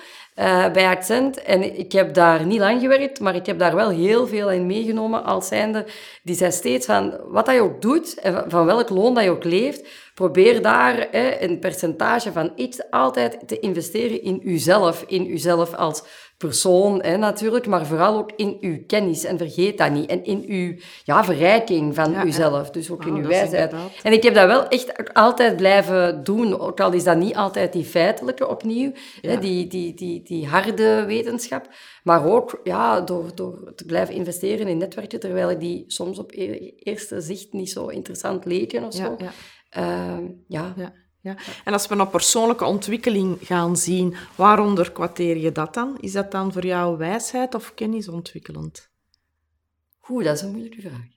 bij 0.72 0.86
Accent. 0.86 1.42
En 1.42 1.78
ik 1.78 1.92
heb 1.92 2.14
daar 2.14 2.46
niet 2.46 2.58
lang 2.58 2.80
gewerkt, 2.80 3.20
maar 3.20 3.34
ik 3.34 3.46
heb 3.46 3.58
daar 3.58 3.74
wel 3.74 3.90
heel 3.90 4.26
veel 4.26 4.50
in 4.50 4.66
meegenomen 4.66 5.24
als 5.24 5.46
zijnde. 5.46 5.86
Die 6.22 6.36
zei 6.36 6.52
steeds 6.52 6.86
van, 6.86 7.20
wat 7.24 7.46
dat 7.46 7.54
je 7.54 7.60
ook 7.60 7.82
doet 7.82 8.14
en 8.14 8.44
van 8.48 8.66
welk 8.66 8.88
loon 8.88 9.14
dat 9.14 9.24
je 9.24 9.30
ook 9.30 9.44
leeft, 9.44 9.88
probeer 10.14 10.62
daar 10.62 11.08
een 11.40 11.58
percentage 11.58 12.32
van 12.32 12.52
iets 12.56 12.90
altijd 12.90 13.38
te 13.46 13.58
investeren 13.58 14.22
in 14.22 14.40
uzelf. 14.44 15.04
In 15.06 15.30
uzelf 15.30 15.74
als 15.74 16.02
persoon 16.40 17.02
hè, 17.02 17.16
natuurlijk, 17.16 17.66
maar 17.66 17.86
vooral 17.86 18.16
ook 18.16 18.32
in 18.36 18.56
uw 18.60 18.78
kennis. 18.86 19.24
En 19.24 19.38
vergeet 19.38 19.78
dat 19.78 19.90
niet. 19.90 20.10
En 20.10 20.24
in 20.24 20.44
uw 20.48 20.74
ja, 21.04 21.24
verrijking 21.24 21.94
van 21.94 22.10
ja, 22.10 22.24
uzelf. 22.24 22.70
Dus 22.70 22.90
ook 22.90 23.04
in 23.04 23.12
oh, 23.12 23.18
uw 23.18 23.26
wijsheid. 23.26 23.74
En 24.02 24.12
ik 24.12 24.22
heb 24.22 24.34
dat 24.34 24.46
wel 24.46 24.68
echt 24.68 25.14
altijd 25.14 25.56
blijven 25.56 26.24
doen. 26.24 26.58
Ook 26.58 26.80
al 26.80 26.92
is 26.92 27.04
dat 27.04 27.16
niet 27.16 27.36
altijd 27.36 27.72
die 27.72 27.84
feitelijke 27.84 28.48
opnieuw, 28.48 28.92
hè, 29.20 29.38
die, 29.38 29.66
die, 29.66 29.94
die, 29.94 30.22
die 30.22 30.46
harde 30.46 31.04
wetenschap. 31.06 31.68
Maar 32.02 32.26
ook 32.26 32.60
ja, 32.64 33.00
door, 33.00 33.34
door 33.34 33.72
te 33.74 33.84
blijven 33.84 34.14
investeren 34.14 34.66
in 34.66 34.78
netwerken, 34.78 35.20
terwijl 35.20 35.58
die 35.58 35.84
soms 35.86 36.18
op 36.18 36.32
e-, 36.32 36.72
eerste 36.76 37.20
zicht 37.20 37.52
niet 37.52 37.70
zo 37.70 37.86
interessant 37.86 38.44
leken 38.44 38.84
of 38.84 38.94
zo. 38.94 39.16
Uh, 39.78 40.18
ja. 40.46 40.74
Ja. 41.20 41.36
En 41.64 41.72
als 41.72 41.86
we 41.86 41.94
naar 41.94 42.06
persoonlijke 42.06 42.64
ontwikkeling 42.64 43.38
gaan 43.42 43.76
zien, 43.76 44.16
waaronder 44.36 44.92
kwateer 44.92 45.36
je 45.36 45.52
dat 45.52 45.74
dan? 45.74 45.96
Is 46.00 46.12
dat 46.12 46.30
dan 46.30 46.52
voor 46.52 46.66
jou 46.66 46.98
wijsheid 46.98 47.54
of 47.54 47.74
kennisontwikkelend? 47.74 48.90
Goed, 49.98 50.24
dat 50.24 50.36
is 50.36 50.42
een 50.42 50.50
moeilijke 50.50 50.80
vraag. 50.80 51.08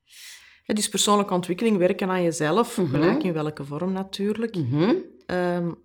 Ja, 0.63 0.73
dus 0.73 0.89
persoonlijke 0.89 1.33
ontwikkeling, 1.33 1.77
werken 1.77 2.09
aan 2.09 2.23
jezelf, 2.23 2.77
mm 2.77 3.19
in 3.21 3.33
welke 3.33 3.63
vorm 3.63 3.91
natuurlijk. 3.91 4.55
Mm 4.55 4.69
-hmm. 4.69 5.03
um, 5.37 5.81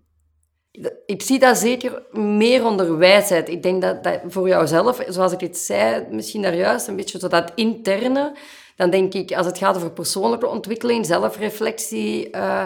ik 1.07 1.23
zie 1.23 1.39
dat 1.39 1.59
zeker 1.59 2.03
meer 2.13 2.65
onder 2.65 2.99
wijsheid. 2.99 3.49
Ik 3.49 3.63
denk 3.63 3.83
dat, 3.83 4.05
dat 4.05 4.21
voor 4.27 4.49
jouzelf, 4.49 5.05
zoals 5.09 5.33
ik 5.33 5.41
het 5.41 5.59
zei, 5.59 6.07
misschien 6.11 6.43
daar 6.43 6.55
juist 6.55 6.87
een 6.87 6.97
beetje 6.97 7.19
zo 7.19 7.29
dat 7.29 7.53
interne, 7.55 8.37
dan 8.77 8.91
denk 8.91 9.15
ik, 9.15 9.33
als 9.33 9.47
het 9.47 9.59
gaat 9.59 9.77
over 9.77 9.91
persoonlijke 9.91 10.47
ontwikkeling, 10.47 11.07
zelfreflectie, 11.07 12.37
uh, 12.37 12.65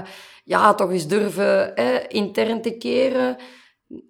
ja, 0.53 0.75
toch 0.75 0.91
eens 0.91 1.09
durven 1.09 1.75
intern 2.09 2.63
te 2.63 2.77
keren, 2.77 3.37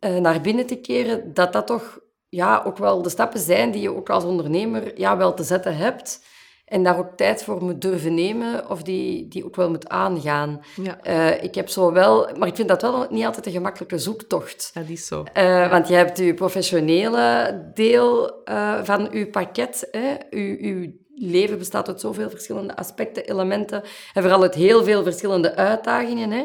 uh, 0.00 0.16
naar 0.16 0.40
binnen 0.40 0.66
te 0.66 0.76
keren, 0.76 1.34
dat 1.34 1.52
dat 1.52 1.66
toch 1.66 2.00
ja, 2.28 2.62
ook 2.66 2.78
wel 2.78 3.02
de 3.02 3.08
stappen 3.08 3.40
zijn 3.40 3.70
die 3.70 3.82
je 3.82 3.96
ook 3.96 4.10
als 4.10 4.24
ondernemer 4.24 4.98
ja, 4.98 5.16
wel 5.16 5.34
te 5.34 5.42
zetten 5.42 5.76
hebt. 5.76 6.24
En 6.64 6.82
daar 6.82 6.98
ook 6.98 7.16
tijd 7.16 7.44
voor 7.44 7.64
moet 7.64 7.80
durven 7.80 8.14
nemen 8.14 8.70
of 8.70 8.82
die, 8.82 9.28
die 9.28 9.44
ook 9.44 9.56
wel 9.56 9.70
moet 9.70 9.88
aangaan. 9.88 10.60
Ja. 10.82 10.98
Uh, 11.06 11.42
ik 11.42 11.54
heb 11.54 11.68
zo 11.68 11.92
wel, 11.92 12.28
maar 12.38 12.48
ik 12.48 12.54
vind 12.54 12.68
dat 12.68 12.82
wel 12.82 13.06
niet 13.10 13.24
altijd 13.24 13.46
een 13.46 13.52
gemakkelijke 13.52 13.98
zoektocht. 13.98 14.70
Dat 14.74 14.88
is 14.88 15.06
zo. 15.06 15.24
Uh, 15.36 15.70
want 15.70 15.88
je 15.88 15.94
hebt 15.94 16.18
je 16.18 16.34
professionele 16.34 17.70
deel 17.74 18.40
uh, 18.44 18.78
van 18.82 19.08
je 19.10 19.26
pakket, 19.26 19.88
hè, 19.90 20.14
uw 20.30 20.92
leven 21.30 21.58
bestaat 21.58 21.88
uit 21.88 22.00
zoveel 22.00 22.30
verschillende 22.30 22.76
aspecten, 22.76 23.24
elementen 23.24 23.82
en 24.14 24.22
vooral 24.22 24.42
uit 24.42 24.54
heel 24.54 24.84
veel 24.84 25.02
verschillende 25.02 25.54
uitdagingen. 25.54 26.30
Hè. 26.30 26.44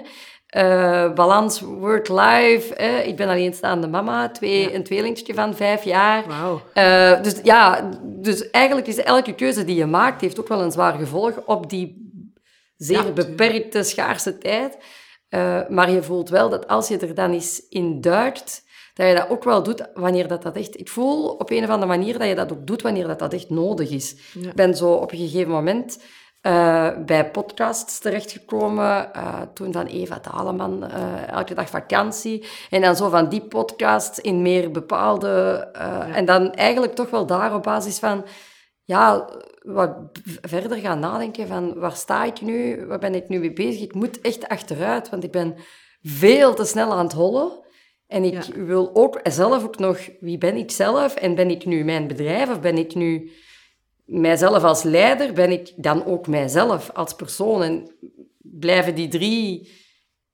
Uh, 0.55 1.13
balans 1.13 1.60
work-life. 1.60 2.75
Ik 3.05 3.15
ben 3.15 3.27
alleenstaande 3.27 3.88
mama, 3.88 4.29
twee, 4.29 4.74
een 4.74 4.84
tweelingetje 4.84 5.34
van 5.34 5.55
vijf 5.55 5.84
jaar. 5.84 6.24
Wow. 6.41 6.60
Uh, 6.74 7.22
dus 7.22 7.36
ja, 7.43 7.89
dus 8.03 8.50
eigenlijk 8.50 8.88
is 8.88 8.98
elke 8.98 9.36
keuze 9.36 9.65
die 9.65 9.75
je 9.75 9.86
maakt, 9.86 10.22
heeft 10.22 10.39
ook 10.39 10.48
wel 10.48 10.62
een 10.62 10.72
zwaar 10.72 10.93
gevolg 10.93 11.34
op 11.46 11.69
die 11.69 12.12
zeer 12.77 13.13
beperkte, 13.13 13.84
schaarse 13.84 14.38
tijd. 14.38 14.77
Uh, 15.29 15.60
maar 15.69 15.91
je 15.91 16.03
voelt 16.03 16.29
wel 16.29 16.50
dat 16.50 16.67
als 16.67 16.88
je 16.88 16.98
er 16.98 17.15
dan 17.15 17.31
eens 17.31 17.67
in 17.69 18.01
duikt, 18.01 18.63
dat 18.98 19.08
je 19.08 19.16
dat 19.16 19.30
ook 19.30 19.44
wel 19.44 19.63
doet 19.63 19.89
wanneer 19.94 20.27
dat, 20.27 20.42
dat 20.42 20.56
echt... 20.56 20.80
Ik 20.80 20.89
voel 20.89 21.30
op 21.30 21.51
een 21.51 21.63
of 21.63 21.70
andere 21.70 21.92
manier 21.98 22.18
dat 22.18 22.27
je 22.27 22.36
dat 22.36 22.51
ook 22.51 22.68
doet 22.68 22.82
wanneer 22.82 23.08
dat, 23.08 23.20
dat 23.20 23.34
echt 23.34 23.50
nodig 23.50 23.89
is. 23.89 24.16
Ik 24.34 24.54
ben 24.54 24.75
zo 24.75 24.92
op 24.92 25.12
een 25.12 25.18
gegeven 25.18 25.51
moment 25.51 26.00
uh, 26.42 26.89
bij 27.06 27.32
podcasts 27.32 28.00
terechtgekomen. 28.00 29.10
Uh, 29.16 29.42
toen 29.54 29.74
van 29.74 29.86
Eva 29.86 30.20
Daleman, 30.32 30.84
uh, 30.84 31.27
elke 31.27 31.54
dag 31.54 31.70
vakantie. 31.70 32.48
En 32.70 32.82
dan 32.82 32.96
zo 32.96 33.10
van 33.10 33.30
die 33.30 33.42
podcasts 33.42 34.20
in 34.20 34.42
meer 34.42 34.72
bepaalde... 34.72 35.68
Ja. 35.74 36.08
En 36.13 36.25
dan 36.25 36.54
eigenlijk 36.54 36.96
toch 36.96 37.10
wel 37.10 37.25
daar 37.25 37.56
op 37.56 37.63
basis 37.63 38.00
van... 38.00 38.25
Ja, 38.84 39.30
wat 39.62 39.96
verder 40.42 40.77
gaan 40.77 41.00
nadenken 41.00 41.48
van 41.48 41.80
waar 41.80 41.96
sta 41.96 42.24
ik 42.24 42.42
nu? 42.42 42.86
Waar 42.86 43.00
ben 43.00 43.16
ik 43.16 43.30
nu 43.30 43.39
mee 43.39 43.54
bezig? 43.54 43.82
Ik 43.82 43.94
moet 43.94 44.22
echt 44.22 44.48
achteruit, 44.48 45.10
want 45.10 45.24
ik 45.24 45.32
ben 45.32 45.56
veel 46.01 46.54
te 46.54 46.66
snel 46.66 46.92
aan 46.92 47.04
het 47.04 47.13
hollen. 47.13 47.66
En 48.08 48.24
ik 48.24 48.44
wil 48.56 48.90
ook 48.94 49.20
zelf 49.24 49.64
ook 49.64 49.80
nog, 49.80 50.10
wie 50.20 50.38
ben 50.38 50.56
ik 50.56 50.72
zelf? 50.72 51.16
En 51.16 51.36
ben 51.36 51.50
ik 51.50 51.66
nu 51.66 51.84
mijn 51.84 52.08
bedrijf 52.08 52.50
of 52.50 52.60
ben 52.60 52.78
ik 52.78 52.96
nu 52.96 53.32
mijzelf 54.06 54.64
als 54.64 54.84
leider? 54.84 55.34
Ben 55.34 55.52
ik 55.52 55.74
dan 55.76 56.06
ook 56.06 56.28
mijzelf 56.28 56.90
als 56.94 57.14
persoon? 57.14 57.62
En 57.62 57.92
blijven 58.40 58.96
die 58.96 59.08
drie 59.08 59.70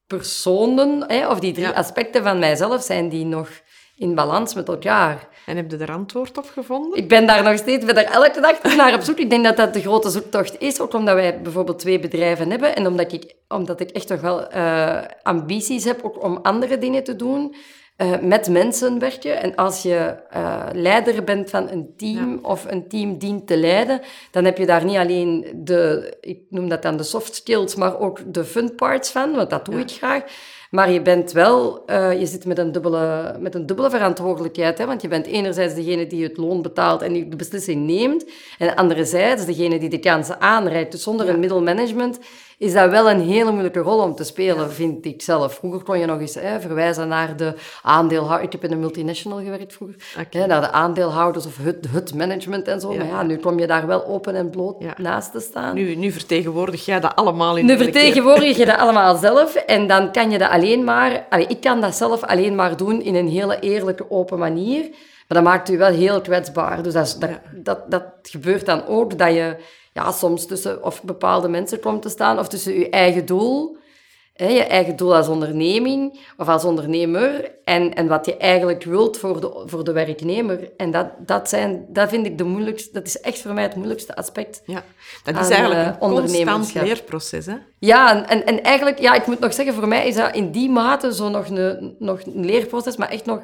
personen, 0.08 1.04
hè, 1.08 1.30
of 1.30 1.40
die 1.40 1.54
drie 1.54 1.68
aspecten 1.68 2.24
van 2.24 2.40
mijzelf, 2.40 2.84
zijn 2.84 3.10
die 3.10 3.26
nog 3.26 3.50
in 3.98 4.16
balans 4.16 4.54
met 4.54 4.68
elkaar? 4.68 5.28
En 5.46 5.56
heb 5.56 5.72
je 5.72 5.78
er 5.78 5.92
antwoord 5.92 6.38
op 6.38 6.50
gevonden? 6.54 6.98
Ik 6.98 7.10
ben 7.10 7.28
daar 7.28 7.44
nog 7.44 7.58
steeds, 7.58 7.86
ben 7.86 7.96
daar 7.96 8.04
elke 8.04 8.42
dag 8.42 8.76
naar 8.76 8.94
op 8.94 9.02
zoek. 9.02 9.18
Ik 9.18 9.30
denk 9.30 9.44
dat 9.44 9.58
dat 9.58 9.74
de 9.74 9.82
grote 9.82 10.10
zoektocht 10.10 10.60
is, 10.60 10.80
ook 10.80 10.94
omdat 10.94 11.16
wij 11.16 11.42
bijvoorbeeld 11.42 11.80
twee 11.80 12.00
bedrijven 12.00 12.50
hebben 12.50 12.76
en 12.76 12.88
omdat 12.88 13.12
ik, 13.12 13.36
omdat 13.48 13.80
ik 13.80 13.90
echt 13.90 14.10
nog 14.10 14.22
wel 14.22 14.54
uh, 14.54 15.02
ambities 15.24 15.84
heb 15.84 16.04
ook 16.04 16.24
om 16.24 16.40
andere 16.42 16.78
dingen 16.78 17.04
te 17.04 17.16
doen. 17.16 17.56
Uh, 17.98 18.20
met 18.20 18.50
mensen 18.50 19.00
werk 19.00 19.24
je. 19.24 19.32
En 19.32 19.56
als 19.56 19.82
je 19.82 20.16
uh, 20.36 20.66
leider 20.72 21.24
bent 21.24 21.50
van 21.50 21.70
een 21.70 21.94
team 21.98 22.40
of 22.42 22.66
een 22.66 22.88
team 22.88 23.18
dient 23.18 23.48
te 23.48 23.58
leiden, 23.58 24.02
dan 24.32 24.46
heb 24.46 24.58
je 24.58 24.66
daar 24.66 24.86
niet 24.86 24.98
alleen 24.98 25.46
de, 25.56 26.14
ik 26.22 26.40
noem 26.50 26.70
dat 26.70 26.82
dan 26.82 26.98
de 26.98 27.04
soft 27.04 27.36
skills, 27.36 27.76
maar 27.76 28.00
ook 28.00 28.34
de 28.34 28.44
fun 28.46 28.76
parts 28.76 29.10
van, 29.12 29.36
want 29.36 29.50
dat 29.50 29.66
doe 29.66 29.80
ik 29.80 29.92
graag. 29.92 30.24
Maar 30.74 30.92
je 30.92 31.02
bent 31.02 31.32
wel, 31.32 31.84
uh, 31.88 32.20
je 32.20 32.26
zit 32.26 32.46
met 32.46 32.58
een 32.58 32.72
dubbele, 32.72 33.36
met 33.40 33.56
een 33.56 33.66
dubbele 33.66 33.90
verantwoordelijkheid. 33.90 34.78
Hè? 34.78 34.86
Want 34.86 35.02
je 35.02 35.08
bent 35.08 35.26
enerzijds 35.26 35.76
degene 35.76 36.08
die 36.08 36.24
het 36.24 36.38
loon 36.38 36.62
betaalt 36.62 37.02
en 37.02 37.14
die 37.14 37.28
de 37.28 37.36
beslissing 37.36 37.86
neemt. 37.86 38.26
En 38.58 38.76
anderzijds 38.76 39.46
degene 39.46 39.80
die 39.80 39.90
de 39.90 40.00
kansen 40.00 40.42
aanreikt. 40.42 40.92
Dus 40.92 41.04
zonder 41.04 41.30
een 41.30 41.40
middelmanagement 41.40 42.20
is 42.58 42.74
dat 42.74 42.90
wel 42.90 43.10
een 43.10 43.22
hele 43.22 43.52
moeilijke 43.52 43.80
rol 43.80 44.00
om 44.00 44.16
te 44.16 44.24
spelen, 44.24 44.72
vind 44.72 45.06
ik 45.06 45.22
zelf. 45.22 45.54
Vroeger 45.54 45.84
kon 45.84 46.00
je 46.00 46.06
nog 46.06 46.20
eens 46.20 46.36
hè, 46.36 46.62
verwijzen 46.62 47.08
naar 47.08 47.38
de 47.38 47.54
aandeelhouders. 47.82 48.46
Ik 48.46 48.52
heb 48.52 48.64
in 48.64 48.72
een 48.72 48.80
multinational 48.80 49.40
gewerkt 49.40 49.74
vroeger. 49.74 49.96
Hè, 50.30 50.46
naar 50.46 50.62
de 50.62 50.72
aandeelhouders 50.72 51.46
of 51.46 51.58
het, 51.58 51.88
het 51.92 52.16
management 52.16 52.68
en 52.68 52.80
zo. 52.80 52.94
Maar 52.94 53.06
ja, 53.06 53.24
nu 53.24 53.38
kom 53.38 53.60
je 53.60 53.68
daar 53.68 53.88
wel 53.88 54.06
open 54.06 54.36
en 54.36 54.50
bloot 54.50 54.98
naast 54.98 55.32
te 55.32 55.40
staan. 55.40 55.76
Nu, 55.76 55.96
nu 55.96 56.12
vertegenwoordig 56.12 56.86
jij 56.86 57.00
dat 57.00 57.16
allemaal 57.16 57.58
in 57.58 57.66
Nu 57.66 57.78
vertegenwoordig 57.78 58.58
je 58.58 58.66
dat 58.66 58.78
allemaal 58.78 59.16
zelf. 59.16 59.56
En 59.56 59.88
dan 59.88 60.12
kan 60.12 60.32
je 60.32 60.38
dat 60.38 60.50
alleen 60.50 60.84
maar... 60.84 61.26
Ik 61.48 61.62
kan 61.62 61.82
dat 61.82 61.96
zelf 61.96 62.24
alleen 62.24 62.56
maar 62.56 62.78
doen 62.78 63.02
in 63.02 63.16
een 63.16 63.28
hele 63.28 63.60
eerlijke, 63.60 64.12
open 64.12 64.40
manier. 64.40 64.82
Maar 65.28 65.42
dat 65.42 65.44
maakt 65.44 65.70
u 65.70 65.78
wel 65.78 65.92
heel 65.92 66.22
kwetsbaar. 66.22 66.84
Dus 66.84 66.94
dat, 66.94 67.18
dat, 67.20 67.30
dat, 67.52 67.92
dat 67.92 68.04
gebeurt 68.22 68.66
dan 68.66 68.86
ook, 68.88 69.18
dat 69.18 69.34
je 69.34 69.56
ja, 69.94 70.12
soms 70.12 70.46
tussen 70.46 70.84
of 70.84 71.04
bepaalde 71.04 71.48
mensen 71.48 71.80
komt 71.80 72.02
te 72.02 72.10
staan, 72.10 72.40
of 72.40 72.48
tussen 72.48 72.74
je 72.74 72.90
eigen 72.90 73.26
doel, 73.26 73.78
hè, 74.34 74.48
je 74.48 74.64
eigen 74.64 74.96
doel 74.96 75.16
als 75.16 75.28
onderneming 75.28 76.20
of 76.38 76.48
als 76.48 76.64
ondernemer, 76.64 77.52
en, 77.64 77.94
en 77.94 78.08
wat 78.08 78.26
je 78.26 78.38
eigenlijk 78.38 78.84
wilt 78.84 79.18
voor 79.18 79.42
de, 79.42 79.64
voor 79.66 79.84
de 79.84 79.92
werknemer. 79.92 80.72
En 80.78 80.92
dat, 80.92 81.08
dat, 81.20 81.50
zijn, 81.50 81.86
dat 81.90 82.10
vind 82.10 82.26
ik 82.26 82.38
de 82.38 82.44
moeilijkste, 82.44 82.90
dat 82.92 83.08
is 83.08 83.20
echt 83.20 83.42
voor 83.42 83.54
mij 83.54 83.64
het 83.64 83.76
moeilijkste 83.76 84.16
aspect. 84.16 84.62
Ja, 84.66 84.84
dat 85.24 85.40
is 85.40 85.50
eigenlijk 85.50 85.82
een 85.82 86.10
uh, 86.10 86.16
constant 86.16 86.74
leerproces, 86.74 87.46
hè? 87.46 87.56
Ja, 87.80 88.28
en, 88.30 88.46
en 88.46 88.64
eigenlijk, 88.64 89.00
ja, 89.00 89.14
ik 89.14 89.28
moet 89.28 89.40
nog 89.40 89.54
zeggen, 89.54 89.74
voor 89.74 89.88
mij 89.88 90.08
is 90.08 90.16
dat 90.16 90.36
in 90.36 90.52
die 90.52 90.70
mate 90.70 91.14
zo 91.14 91.30
nog 91.30 91.50
een, 91.50 91.96
nog 92.00 92.20
een 92.26 92.46
leerproces, 92.46 92.98
maar 92.98 93.10
echt 93.10 93.26
nog 93.26 93.42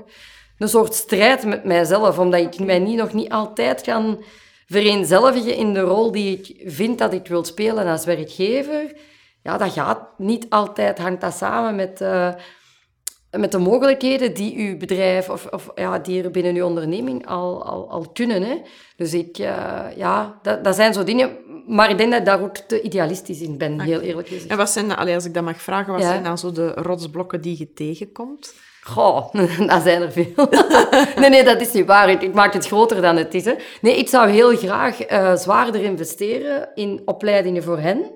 een 0.58 0.70
soort 0.70 0.94
strijd 0.94 1.46
met 1.46 1.63
mijzelf, 1.63 2.20
omdat 2.20 2.39
ik 2.39 2.60
mij 2.60 2.79
niet, 2.79 2.98
nog 2.98 3.13
niet 3.13 3.29
altijd 3.29 3.82
kan 3.82 4.24
vereenzelvigen 4.70 5.56
in 5.56 5.74
de 5.74 5.80
rol 5.80 6.12
die 6.12 6.38
ik 6.38 6.72
vind 6.72 6.98
dat 6.98 7.14
ik 7.14 7.28
wil 7.28 7.44
spelen 7.44 7.88
als 7.88 8.06
werkgever, 8.06 8.94
ja, 9.44 9.58
dat 9.58 9.72
gaat 9.72 10.00
niet 10.18 10.46
altijd, 10.50 10.98
hangt 10.98 11.22
dat 11.22 11.34
samen 11.34 11.76
met, 11.76 12.02
uh, 12.02 12.34
met 13.32 13.52
de 13.52 13.58
mogelijkheden 13.58 14.34
die 14.34 14.58
uw 14.58 14.78
bedrijf 14.78 15.30
of, 15.30 15.46
of 15.46 15.72
ja, 15.76 16.00
die 16.00 16.24
er 16.24 16.32
binnen 16.32 16.56
uw 16.56 16.66
onderneming 16.66 17.28
al, 17.28 17.66
al, 17.66 17.90
al 17.90 18.10
kunnen. 18.14 18.42
Hè. 18.42 18.62
Dus 18.96 19.14
ik, 19.14 19.38
uh, 19.38 19.86
ja, 19.96 20.40
dat, 20.42 20.64
dat 20.64 20.76
zijn 20.76 20.94
zo 20.94 21.04
dingen, 21.04 21.38
maar 21.68 21.90
ik 21.90 21.98
denk 21.98 22.12
dat 22.12 22.20
ik 22.20 22.26
daar 22.26 22.42
ook 22.42 22.58
te 22.58 22.82
idealistisch 22.82 23.42
in 23.42 23.58
ben, 23.58 23.80
heel 23.80 24.00
eerlijk 24.00 24.28
gezegd. 24.28 24.48
En 24.48 24.58
wat 24.58 24.70
zijn, 24.70 24.96
als 24.96 25.26
ik 25.26 25.34
dat 25.34 25.44
mag 25.44 25.62
vragen, 25.62 25.94
wat 25.94 26.02
zijn 26.02 26.24
dan 26.24 26.38
zo 26.38 26.52
de 26.52 26.74
rotsblokken 26.74 27.42
die 27.42 27.56
je 27.58 27.74
tegenkomt? 27.74 28.54
Goh, 28.89 29.34
dat 29.67 29.81
zijn 29.81 30.01
er 30.01 30.12
veel. 30.12 30.48
nee, 31.19 31.29
nee, 31.29 31.43
dat 31.43 31.62
is 31.62 31.72
niet 31.72 31.86
waar. 31.86 32.10
Ik, 32.10 32.34
maak 32.34 32.53
het 32.53 32.67
groter 32.67 33.01
dan 33.01 33.15
het 33.15 33.34
is. 33.34 33.46
Hè. 33.46 33.53
Nee, 33.81 33.98
ik 33.98 34.08
zou 34.08 34.29
heel 34.29 34.58
graag 34.58 35.12
uh, 35.12 35.36
zwaarder 35.36 35.84
investeren 35.84 36.69
in 36.75 37.01
opleidingen 37.05 37.63
voor 37.63 37.79
hen. 37.79 38.12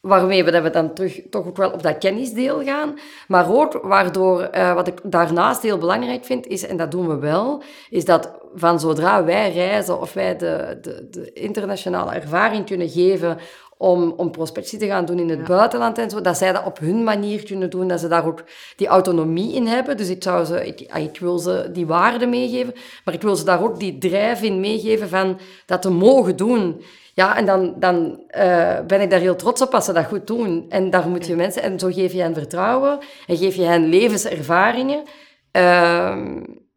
Waarmee 0.00 0.44
we, 0.44 0.50
dat 0.50 0.62
we 0.62 0.70
dan 0.70 0.94
terug, 0.94 1.20
toch 1.30 1.46
ook 1.46 1.56
wel 1.56 1.70
op 1.70 1.82
dat 1.82 1.98
kennisdeel 1.98 2.62
gaan. 2.64 2.98
Maar 3.28 3.52
ook 3.52 3.80
waardoor, 3.82 4.48
uh, 4.54 4.74
wat 4.74 4.86
ik 4.86 5.00
daarnaast 5.02 5.62
heel 5.62 5.78
belangrijk 5.78 6.24
vind, 6.24 6.46
is, 6.46 6.66
en 6.66 6.76
dat 6.76 6.90
doen 6.90 7.08
we 7.08 7.18
wel, 7.18 7.62
is 7.90 8.04
dat 8.04 8.30
van 8.54 8.80
zodra 8.80 9.24
wij 9.24 9.52
reizen 9.52 10.00
of 10.00 10.12
wij 10.12 10.36
de, 10.36 10.78
de, 10.80 11.08
de 11.10 11.32
internationale 11.32 12.12
ervaring 12.12 12.66
kunnen 12.66 12.88
geven 12.88 13.38
om, 13.80 14.14
om 14.16 14.30
prospectie 14.30 14.78
te 14.78 14.86
gaan 14.86 15.04
doen 15.04 15.18
in 15.18 15.28
het 15.28 15.44
buitenland 15.44 15.98
en 15.98 16.10
zo, 16.10 16.20
dat 16.20 16.36
zij 16.36 16.52
dat 16.52 16.64
op 16.64 16.78
hun 16.78 17.04
manier 17.04 17.44
kunnen 17.44 17.70
doen, 17.70 17.88
dat 17.88 18.00
ze 18.00 18.08
daar 18.08 18.26
ook 18.26 18.44
die 18.76 18.86
autonomie 18.86 19.54
in 19.54 19.66
hebben. 19.66 19.96
Dus 19.96 20.08
ik, 20.08 20.22
zou 20.22 20.44
ze, 20.44 20.66
ik, 20.66 20.90
ah, 20.90 21.02
ik 21.02 21.18
wil 21.20 21.38
ze 21.38 21.68
die 21.72 21.86
waarde 21.86 22.26
meegeven, 22.26 22.74
maar 23.04 23.14
ik 23.14 23.22
wil 23.22 23.36
ze 23.36 23.44
daar 23.44 23.62
ook 23.62 23.80
die 23.80 23.98
drijf 23.98 24.42
in 24.42 24.60
meegeven 24.60 25.08
van 25.08 25.38
dat 25.66 25.82
te 25.82 25.90
mogen 25.90 26.36
doen. 26.36 26.82
Ja, 27.14 27.36
en 27.36 27.46
dan, 27.46 27.74
dan 27.78 28.22
uh, 28.36 28.80
ben 28.86 29.00
ik 29.00 29.10
daar 29.10 29.20
heel 29.20 29.36
trots 29.36 29.62
op 29.62 29.74
als 29.74 29.84
ze 29.84 29.92
dat 29.92 30.04
goed 30.04 30.26
doen. 30.26 30.66
En 30.68 30.90
daar 30.90 31.08
moet 31.08 31.26
je 31.26 31.36
mensen... 31.36 31.62
En 31.62 31.78
zo 31.78 31.88
geef 31.90 32.12
je 32.12 32.20
hen 32.20 32.34
vertrouwen 32.34 32.98
en 33.26 33.36
geef 33.36 33.54
je 33.54 33.62
hen 33.64 33.88
levenservaringen. 33.88 35.02
Uh, 35.52 36.16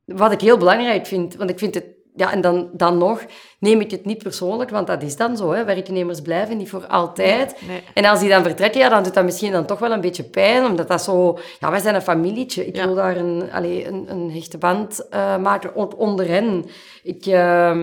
wat 0.06 0.32
ik 0.32 0.42
heel 0.42 0.58
belangrijk 0.58 1.06
vind, 1.06 1.36
want 1.36 1.50
ik 1.50 1.60
vind 1.60 1.76
het 1.76 1.86
ja, 2.16 2.32
en 2.32 2.42
dan, 2.42 2.70
dan 2.74 2.98
nog 2.98 3.26
neem 3.60 3.82
ik 3.82 3.92
het 3.92 4.06
niet 4.06 4.24
persoonlijk, 4.24 4.70
want 4.70 4.88
dat 4.88 5.04
is 5.04 5.16
dan 5.16 5.38
zo. 5.38 5.52
Hè. 5.52 5.66
Werknemers 5.66 6.22
blijven 6.22 6.58
niet 6.58 6.70
voor 6.70 6.88
altijd. 6.88 7.56
En 7.94 8.06
als 8.06 8.20
die 8.20 8.30
dan 8.30 8.44
vertrekken, 8.44 8.80
ja, 8.80 8.90
dan 8.90 9.04
doet 9.04 9.14
dat 9.14 9.24
misschien 9.24 9.52
dan 9.52 9.66
toch 9.66 9.80
wel 9.80 9.92
een 9.92 10.02
beetje 10.02 10.24
pijn, 10.24 10.66
omdat 10.66 10.88
dat 10.88 11.02
zo... 11.02 11.40
Ja, 11.60 11.72
wij 11.72 11.80
zijn 11.80 11.96
een 11.96 12.02
familietje. 12.02 12.66
Ik 12.66 12.76
wil 12.76 12.96
daar 12.96 13.18
een, 13.18 13.52
allez, 13.52 13.86
een, 13.86 14.06
een 14.10 14.32
hechte 14.32 14.58
band 14.58 15.06
uh, 15.14 15.38
maken 15.38 15.98
onder 15.98 16.28
hen. 16.28 16.66
Ik... 17.04 17.26
Uh, 17.26 17.82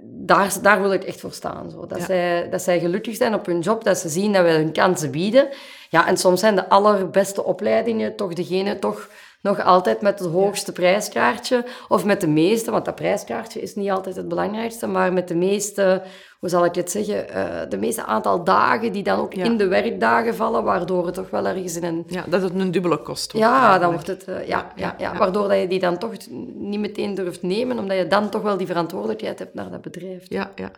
daar, 0.00 0.52
daar 0.62 0.80
wil 0.80 0.92
ik 0.92 1.04
echt 1.04 1.20
voor 1.20 1.32
staan. 1.32 1.70
Zo. 1.70 1.86
Dat, 1.86 2.02
zij, 2.02 2.48
dat 2.50 2.62
zij 2.62 2.80
gelukkig 2.80 3.16
zijn 3.16 3.34
op 3.34 3.46
hun 3.46 3.60
job, 3.60 3.84
dat 3.84 3.98
ze 3.98 4.08
zien 4.08 4.32
dat 4.32 4.44
we 4.44 4.50
hun 4.50 4.72
kansen 4.72 5.10
bieden. 5.10 5.48
Ja, 5.90 6.06
en 6.06 6.16
soms 6.16 6.40
zijn 6.40 6.54
de 6.54 6.68
allerbeste 6.68 7.44
opleidingen 7.44 8.16
toch 8.16 8.32
degene 8.32 8.78
toch 8.78 9.08
nog 9.44 9.64
altijd 9.64 10.00
met 10.00 10.18
het 10.18 10.28
hoogste 10.28 10.72
prijskaartje 10.72 11.64
of 11.88 12.04
met 12.04 12.20
de 12.20 12.26
meeste, 12.26 12.70
want 12.70 12.84
dat 12.84 12.94
prijskaartje 12.94 13.60
is 13.60 13.74
niet 13.74 13.90
altijd 13.90 14.16
het 14.16 14.28
belangrijkste, 14.28 14.86
maar 14.86 15.12
met 15.12 15.28
de 15.28 15.34
meeste, 15.34 16.02
hoe 16.44 16.52
zal 16.52 16.64
ik 16.64 16.74
het 16.74 16.90
zeggen, 16.90 17.26
uh, 17.30 17.46
de 17.68 17.76
meeste 17.76 18.04
aantal 18.04 18.44
dagen 18.44 18.92
die 18.92 19.02
dan 19.02 19.18
ook 19.18 19.34
in 19.34 19.56
de 19.56 19.66
werkdagen 19.66 20.34
vallen, 20.34 20.64
waardoor 20.64 21.06
het 21.06 21.14
toch 21.14 21.30
wel 21.30 21.46
ergens 21.46 21.76
in 21.76 21.84
een... 21.84 22.04
Ja, 22.06 22.24
dat 22.28 22.42
het 22.42 22.54
een 22.54 22.70
dubbele 22.70 22.96
kost 22.96 23.32
wordt. 23.32 23.46
Ja, 23.46 23.78
dan 23.78 23.92
wordt 23.92 24.06
het... 24.06 24.28
Uh, 24.28 24.48
ja, 24.48 24.72
ja, 24.76 24.94
ja, 24.98 25.16
waardoor 25.16 25.48
dat 25.48 25.60
je 25.60 25.66
die 25.66 25.78
dan 25.78 25.98
toch 25.98 26.12
niet 26.54 26.80
meteen 26.80 27.14
durft 27.14 27.42
nemen, 27.42 27.78
omdat 27.78 27.96
je 27.96 28.06
dan 28.06 28.30
toch 28.30 28.42
wel 28.42 28.56
die 28.56 28.66
verantwoordelijkheid 28.66 29.38
hebt 29.38 29.54
naar 29.54 29.70
dat 29.70 29.82
bedrijf. 29.82 30.24
Ja, 30.28 30.50
ja. 30.54 30.70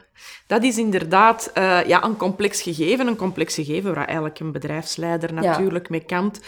Dat 0.47 0.63
is 0.63 0.79
inderdaad 0.79 1.51
uh, 1.55 1.85
ja, 1.85 2.05
een 2.05 2.17
complex 2.17 2.63
gegeven, 2.63 3.07
een 3.07 3.17
complex 3.17 3.55
gegeven 3.55 3.95
waar 3.95 4.05
eigenlijk 4.05 4.39
een 4.41 4.53
bedrijfsleider 4.53 5.33
natuurlijk 5.33 5.89
mee 5.89 6.05
kampt. 6.05 6.41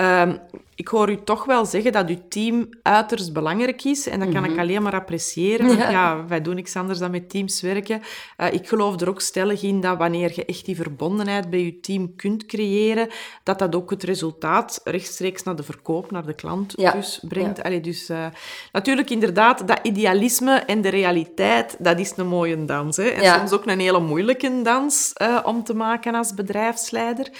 Um, 0.00 0.40
ik 0.74 0.88
hoor 0.88 1.10
u 1.10 1.18
toch 1.24 1.44
wel 1.44 1.64
zeggen 1.66 1.92
dat 1.92 2.08
uw 2.08 2.18
team 2.28 2.68
uiterst 2.82 3.32
belangrijk 3.32 3.84
is. 3.84 4.08
En 4.08 4.20
dat 4.20 4.32
kan 4.32 4.44
ik 4.44 4.50
mhm. 4.50 4.60
alleen 4.60 4.82
maar 4.82 4.94
appreciëren. 4.94 5.76
Ja. 5.76 6.26
wij 6.26 6.42
doen 6.42 6.54
niks 6.54 6.76
anders 6.76 6.98
dan 6.98 7.10
met 7.10 7.30
teams 7.30 7.60
werken. 7.60 8.02
Uh, 8.38 8.52
ik 8.52 8.63
ik 8.64 8.70
geloof 8.70 9.00
er 9.00 9.08
ook 9.08 9.20
stellig 9.20 9.62
in 9.62 9.80
dat 9.80 9.98
wanneer 9.98 10.32
je 10.34 10.44
echt 10.44 10.64
die 10.64 10.76
verbondenheid 10.76 11.50
bij 11.50 11.64
je 11.64 11.80
team 11.80 12.16
kunt 12.16 12.46
creëren, 12.46 13.08
dat 13.42 13.58
dat 13.58 13.74
ook 13.74 13.90
het 13.90 14.02
resultaat 14.02 14.80
rechtstreeks 14.84 15.42
naar 15.42 15.56
de 15.56 15.62
verkoop, 15.62 16.10
naar 16.10 16.26
de 16.26 16.34
klant 16.34 16.72
Ja, 16.76 16.92
dus 16.92 17.20
brengt. 17.28 17.62
Allee, 17.62 17.80
dus 17.80 18.10
uh, 18.10 18.26
natuurlijk 18.72 19.10
inderdaad, 19.10 19.68
dat 19.68 19.78
idealisme 19.82 20.54
en 20.54 20.80
de 20.80 20.88
realiteit, 20.88 21.76
dat 21.78 21.98
is 21.98 22.12
een 22.16 22.26
mooie 22.26 22.64
dans. 22.64 22.96
Hè? 22.96 23.08
En 23.08 23.22
Ja. 23.22 23.38
soms 23.38 23.52
ook 23.52 23.66
een 23.66 23.80
hele 23.80 24.00
moeilijke 24.00 24.60
dans 24.62 25.12
uh, 25.22 25.38
om 25.44 25.64
te 25.64 25.74
maken 25.74 26.14
als 26.14 26.34
bedrijfsleider. 26.34 27.30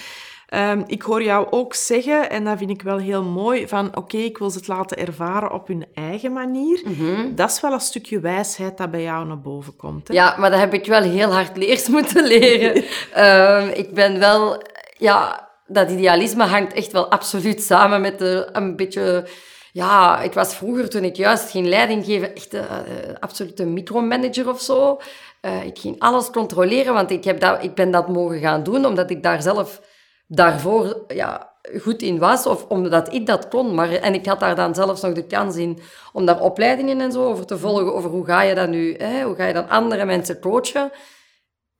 Um, 0.55 0.85
ik 0.87 1.03
hoor 1.03 1.23
jou 1.23 1.47
ook 1.51 1.75
zeggen, 1.75 2.31
en 2.31 2.45
dat 2.45 2.59
vind 2.59 2.71
ik 2.71 2.83
wel 2.83 2.99
heel 2.99 3.23
mooi, 3.23 3.69
van 3.69 3.87
oké, 3.87 3.99
okay, 3.99 4.21
ik 4.21 4.39
wil 4.39 4.51
ze 4.51 4.59
het 4.59 4.69
laten 4.69 4.97
ervaren 4.97 5.53
op 5.53 5.67
hun 5.67 5.87
eigen 5.95 6.33
manier. 6.33 6.83
Mm 6.85 6.95
-hmm. 6.95 7.35
Dat 7.35 7.51
is 7.51 7.61
wel 7.61 7.73
een 7.73 7.81
stukje 7.81 8.21
wijsheid 8.21 8.77
dat 8.77 8.91
bij 8.91 9.03
jou 9.03 9.27
naar 9.27 9.41
boven 9.41 9.77
komt. 9.77 10.09
Hè? 10.09 10.15
Ja, 10.15 10.37
maar 10.39 10.51
dat 10.51 10.61
heb 10.61 10.75
ik 10.75 10.87
wel 10.87 11.03
heel 11.03 11.33
hard 11.33 11.57
leers 11.57 11.89
moeten 11.97 12.27
leren. 12.27 12.85
um, 13.17 13.69
ik 13.69 13.95
ben 13.95 14.19
wel, 14.19 14.63
ja, 14.97 15.49
dat 15.67 15.91
idealisme 15.91 16.45
hangt 16.45 16.73
echt 16.73 16.93
wel 16.93 17.11
absoluut 17.11 17.63
samen 17.63 18.01
met 18.01 18.19
de, 18.19 18.49
een 18.53 18.77
beetje... 18.77 19.29
Ja, 19.73 20.21
ik 20.21 20.33
was 20.33 20.55
vroeger, 20.55 20.89
toen 20.89 21.05
ik 21.05 21.17
juist 21.17 21.51
ging 21.51 21.67
leiding 21.67 22.05
geven, 22.05 22.35
echt 22.35 22.55
een 22.55 22.61
uh, 22.61 23.15
absolute 23.21 23.65
micromanager 23.65 24.49
of 24.49 24.61
zo. 24.61 25.01
Uh, 25.43 25.65
ik 25.65 25.79
ging 25.79 26.01
alles 26.01 26.31
controleren, 26.31 26.95
want 26.95 27.11
ik, 27.11 27.25
heb 27.25 27.41
dat, 27.41 27.65
ik 27.65 27.75
ben 27.75 27.91
dat 27.91 28.09
mogen 28.09 28.39
gaan 28.39 28.63
doen, 28.63 28.87
omdat 28.87 29.11
ik 29.11 29.23
daar 29.23 29.43
zelf 29.43 29.81
daarvoor 30.26 31.04
ja, 31.09 31.52
goed 31.81 32.02
in 32.02 32.19
was, 32.19 32.47
of 32.47 32.66
omdat 32.69 33.12
ik 33.12 33.26
dat 33.26 33.49
kon. 33.49 33.75
Maar, 33.75 33.90
en 33.90 34.14
ik 34.14 34.26
had 34.26 34.40
daar 34.40 34.57
dan 34.57 34.75
zelfs 34.75 35.02
nog 35.02 35.12
de 35.12 35.26
kans 35.26 35.57
in 35.57 35.78
om 36.12 36.26
daar 36.26 36.40
opleidingen 36.40 37.00
en 37.00 37.12
zo 37.12 37.25
over 37.25 37.47
te 37.47 37.59
volgen, 37.59 37.95
over 37.95 38.11
hoe 38.11 38.25
ga 38.25 38.43
je 38.43 38.54
dat 38.54 38.69
nu, 38.69 38.95
hè, 38.99 39.25
hoe 39.25 39.35
ga 39.35 39.47
je 39.47 39.52
dan 39.52 39.69
andere 39.69 40.04
mensen 40.04 40.40
coachen. 40.40 40.90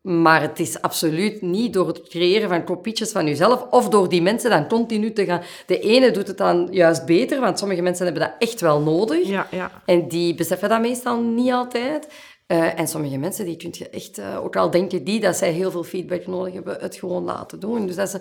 Maar 0.01 0.41
het 0.41 0.61
is 0.61 0.81
absoluut 0.83 1.43
niet 1.43 1.73
door 1.73 1.87
het 1.87 2.09
creëren 2.09 2.49
van 2.49 2.65
kopietjes 2.65 3.13
van 3.13 3.27
jezelf 3.27 3.67
of 3.71 3.89
door 3.89 4.09
die 4.09 4.23
mensen 4.23 4.51
dan 4.51 4.69
continu 4.69 5.13
te 5.13 5.25
gaan. 5.25 5.43
De 5.67 5.79
ene 5.79 6.11
doet 6.11 6.27
het 6.27 6.39
dan 6.39 6.69
juist 6.71 7.07
beter, 7.07 7.41
want 7.41 7.59
sommige 7.59 7.83
mensen 7.83 8.05
hebben 8.05 8.23
dat 8.23 8.35
echt 8.39 8.61
wel 8.61 8.81
nodig. 8.81 9.29
Ja, 9.29 9.47
ja. 9.51 9.71
En 9.85 10.09
die 10.09 10.35
beseffen 10.35 10.69
dat 10.69 10.81
meestal 10.81 11.21
niet 11.21 11.53
altijd. 11.53 12.09
Uh, 12.47 12.79
en 12.79 12.89
sommige 12.89 13.19
mensen, 13.19 13.45
die 13.45 13.57
kun 13.57 13.71
je 13.73 13.89
echt, 13.89 14.19
uh, 14.19 14.45
ook 14.45 14.57
al 14.57 14.71
denken 14.71 15.05
die 15.05 15.21
dat 15.21 15.37
zij 15.37 15.51
heel 15.51 15.71
veel 15.71 15.85
feedback 15.85 16.27
nodig 16.27 16.55
hebben, 16.55 16.77
het 16.81 16.97
gewoon 16.97 17.25
laten 17.25 17.61
doen. 17.61 17.87
Dus 17.87 17.97
dat 17.97 18.11
ze, 18.11 18.21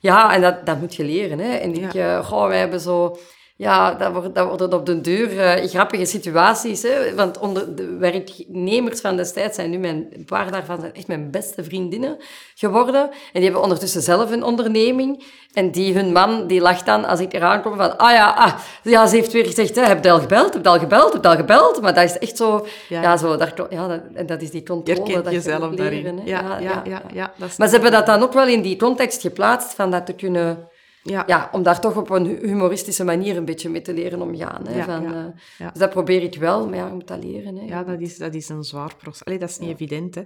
ja, 0.00 0.34
en 0.34 0.40
dat, 0.40 0.66
dat 0.66 0.80
moet 0.80 0.94
je 0.94 1.04
leren. 1.04 1.38
Hè. 1.38 1.54
En 1.54 1.74
ik, 1.74 1.92
ja. 1.92 2.18
uh, 2.18 2.24
goh, 2.26 2.46
wij 2.46 2.58
hebben 2.58 2.80
zo, 2.80 3.16
ja, 3.56 3.94
dat 3.94 4.12
wordt, 4.12 4.34
dat 4.34 4.46
wordt 4.46 4.74
op 4.74 4.86
de 4.86 5.00
deur 5.00 5.28
grappige 5.68 6.04
situaties. 6.04 6.82
Hè. 6.82 7.14
Want 7.14 7.38
onder 7.38 7.76
de 7.76 7.96
werknemers 7.96 9.00
van 9.00 9.16
destijds 9.16 9.54
zijn 9.54 9.70
nu, 9.70 9.78
mijn, 9.78 10.06
een 10.12 10.24
paar 10.24 10.50
daarvan 10.50 10.80
zijn 10.80 10.94
echt 10.94 11.06
mijn 11.06 11.30
beste 11.30 11.64
vriendinnen 11.64 12.16
geworden. 12.54 13.02
En 13.02 13.10
die 13.32 13.42
hebben 13.42 13.62
ondertussen 13.62 14.02
zelf 14.02 14.30
een 14.30 14.42
onderneming. 14.42 15.24
En 15.52 15.70
die, 15.70 15.94
hun 15.94 16.12
man, 16.12 16.46
die 16.46 16.60
lacht 16.60 16.86
dan 16.86 17.04
als 17.04 17.20
ik 17.20 17.32
eraan 17.32 17.62
kom 17.62 17.76
van, 17.76 17.98
ah 17.98 18.10
ja, 18.10 18.30
ah, 18.30 18.52
ja, 18.82 19.06
ze 19.06 19.16
heeft 19.16 19.32
weer 19.32 19.46
gezegd, 19.46 19.76
hè, 19.76 19.82
heb 19.82 20.04
je 20.04 20.10
al 20.10 20.20
gebeld, 20.20 20.54
heb 20.54 20.64
je 20.64 20.70
al 20.70 20.78
gebeld, 20.78 21.12
heb 21.12 21.22
je 21.22 21.28
al 21.28 21.36
gebeld? 21.36 21.80
Maar 21.80 21.94
dat 21.94 22.04
is 22.04 22.18
echt 22.18 22.36
zo, 22.36 22.66
ja, 22.88 23.02
ja 23.02 23.16
zo, 23.16 23.36
daar, 23.36 23.54
ja 23.70 23.88
dat, 23.88 24.28
dat 24.28 24.42
is 24.42 24.50
die 24.50 24.62
controle. 24.62 25.10
Je 25.10 25.22
dat 25.22 25.32
jezelf 25.32 25.70
je 25.70 25.76
daarin. 25.76 26.02
leren, 26.02 26.20
ja, 26.24 26.40
ja, 26.40 26.58
ja, 26.60 26.82
ja, 26.84 27.02
ja, 27.12 27.32
dat 27.38 27.48
is 27.48 27.56
Maar 27.56 27.68
ze 27.68 27.74
hebben 27.74 27.92
dat 27.92 28.06
dan 28.06 28.22
ook 28.22 28.32
wel 28.32 28.46
in 28.46 28.62
die 28.62 28.76
context 28.76 29.20
geplaatst, 29.20 29.74
van 29.74 29.90
dat 29.90 30.06
te 30.06 30.12
kunnen... 30.12 30.68
Ja. 31.06 31.24
ja, 31.26 31.48
om 31.52 31.62
daar 31.62 31.80
toch 31.80 31.96
op 31.96 32.10
een 32.10 32.26
humoristische 32.26 33.04
manier 33.04 33.36
een 33.36 33.44
beetje 33.44 33.68
mee 33.68 33.82
te 33.82 33.94
leren 33.94 34.22
omgaan. 34.22 34.66
Hè, 34.66 34.76
Ja, 34.76 34.84
van, 34.84 35.02
ja, 35.02 35.10
uh, 35.10 35.24
ja. 35.58 35.70
Dus 35.70 35.78
dat 35.78 35.90
probeer 35.90 36.22
ik 36.22 36.34
wel, 36.34 36.68
maar 36.68 36.78
ja, 36.78 36.86
je 36.86 36.92
moet 36.92 37.08
dat 37.08 37.24
leren. 37.24 37.56
Hè. 37.56 37.64
Ja, 37.66 37.82
dat 37.82 38.00
is, 38.00 38.18
dat 38.18 38.34
is 38.34 38.48
een 38.48 38.64
zwaar 38.64 38.96
proces. 38.96 39.24
Allee, 39.24 39.38
dat 39.38 39.48
is 39.48 39.58
niet 39.58 39.70
evident. 39.70 40.14
Hè. 40.14 40.22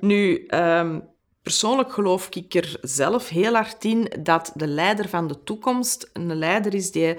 Nu, 0.00 0.46
um, 0.48 1.02
persoonlijk 1.42 1.92
geloof 1.92 2.28
ik 2.30 2.54
er 2.54 2.78
zelf 2.80 3.28
heel 3.28 3.54
hard 3.54 3.84
in 3.84 4.12
dat 4.22 4.52
de 4.54 4.66
leider 4.66 5.08
van 5.08 5.26
de 5.26 5.42
toekomst 5.42 6.10
een 6.12 6.34
leider 6.36 6.74
is 6.74 6.90
die 6.90 7.16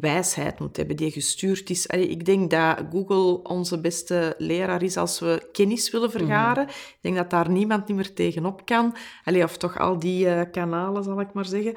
wijsheid 0.00 0.58
moet 0.58 0.76
hebben, 0.76 0.96
die 0.96 1.10
gestuurd 1.10 1.70
is. 1.70 1.88
Allee, 1.88 2.08
ik 2.08 2.24
denk 2.24 2.50
dat 2.50 2.78
Google 2.90 3.42
onze 3.42 3.80
beste 3.80 4.34
leraar 4.38 4.82
is 4.82 4.96
als 4.96 5.20
we 5.20 5.48
kennis 5.52 5.90
willen 5.90 6.10
vergaren. 6.10 6.62
Mm. 6.62 6.68
Ik 6.68 6.98
denk 7.00 7.16
dat 7.16 7.30
daar 7.30 7.50
niemand 7.50 7.88
niet 7.88 7.96
meer 7.96 8.14
tegenop 8.14 8.64
kan. 8.64 8.94
Allee, 9.24 9.42
of 9.42 9.56
toch 9.56 9.78
al 9.78 9.98
die 9.98 10.26
uh, 10.26 10.40
kanalen, 10.52 11.04
zal 11.04 11.20
ik 11.20 11.32
maar 11.32 11.44
zeggen. 11.44 11.74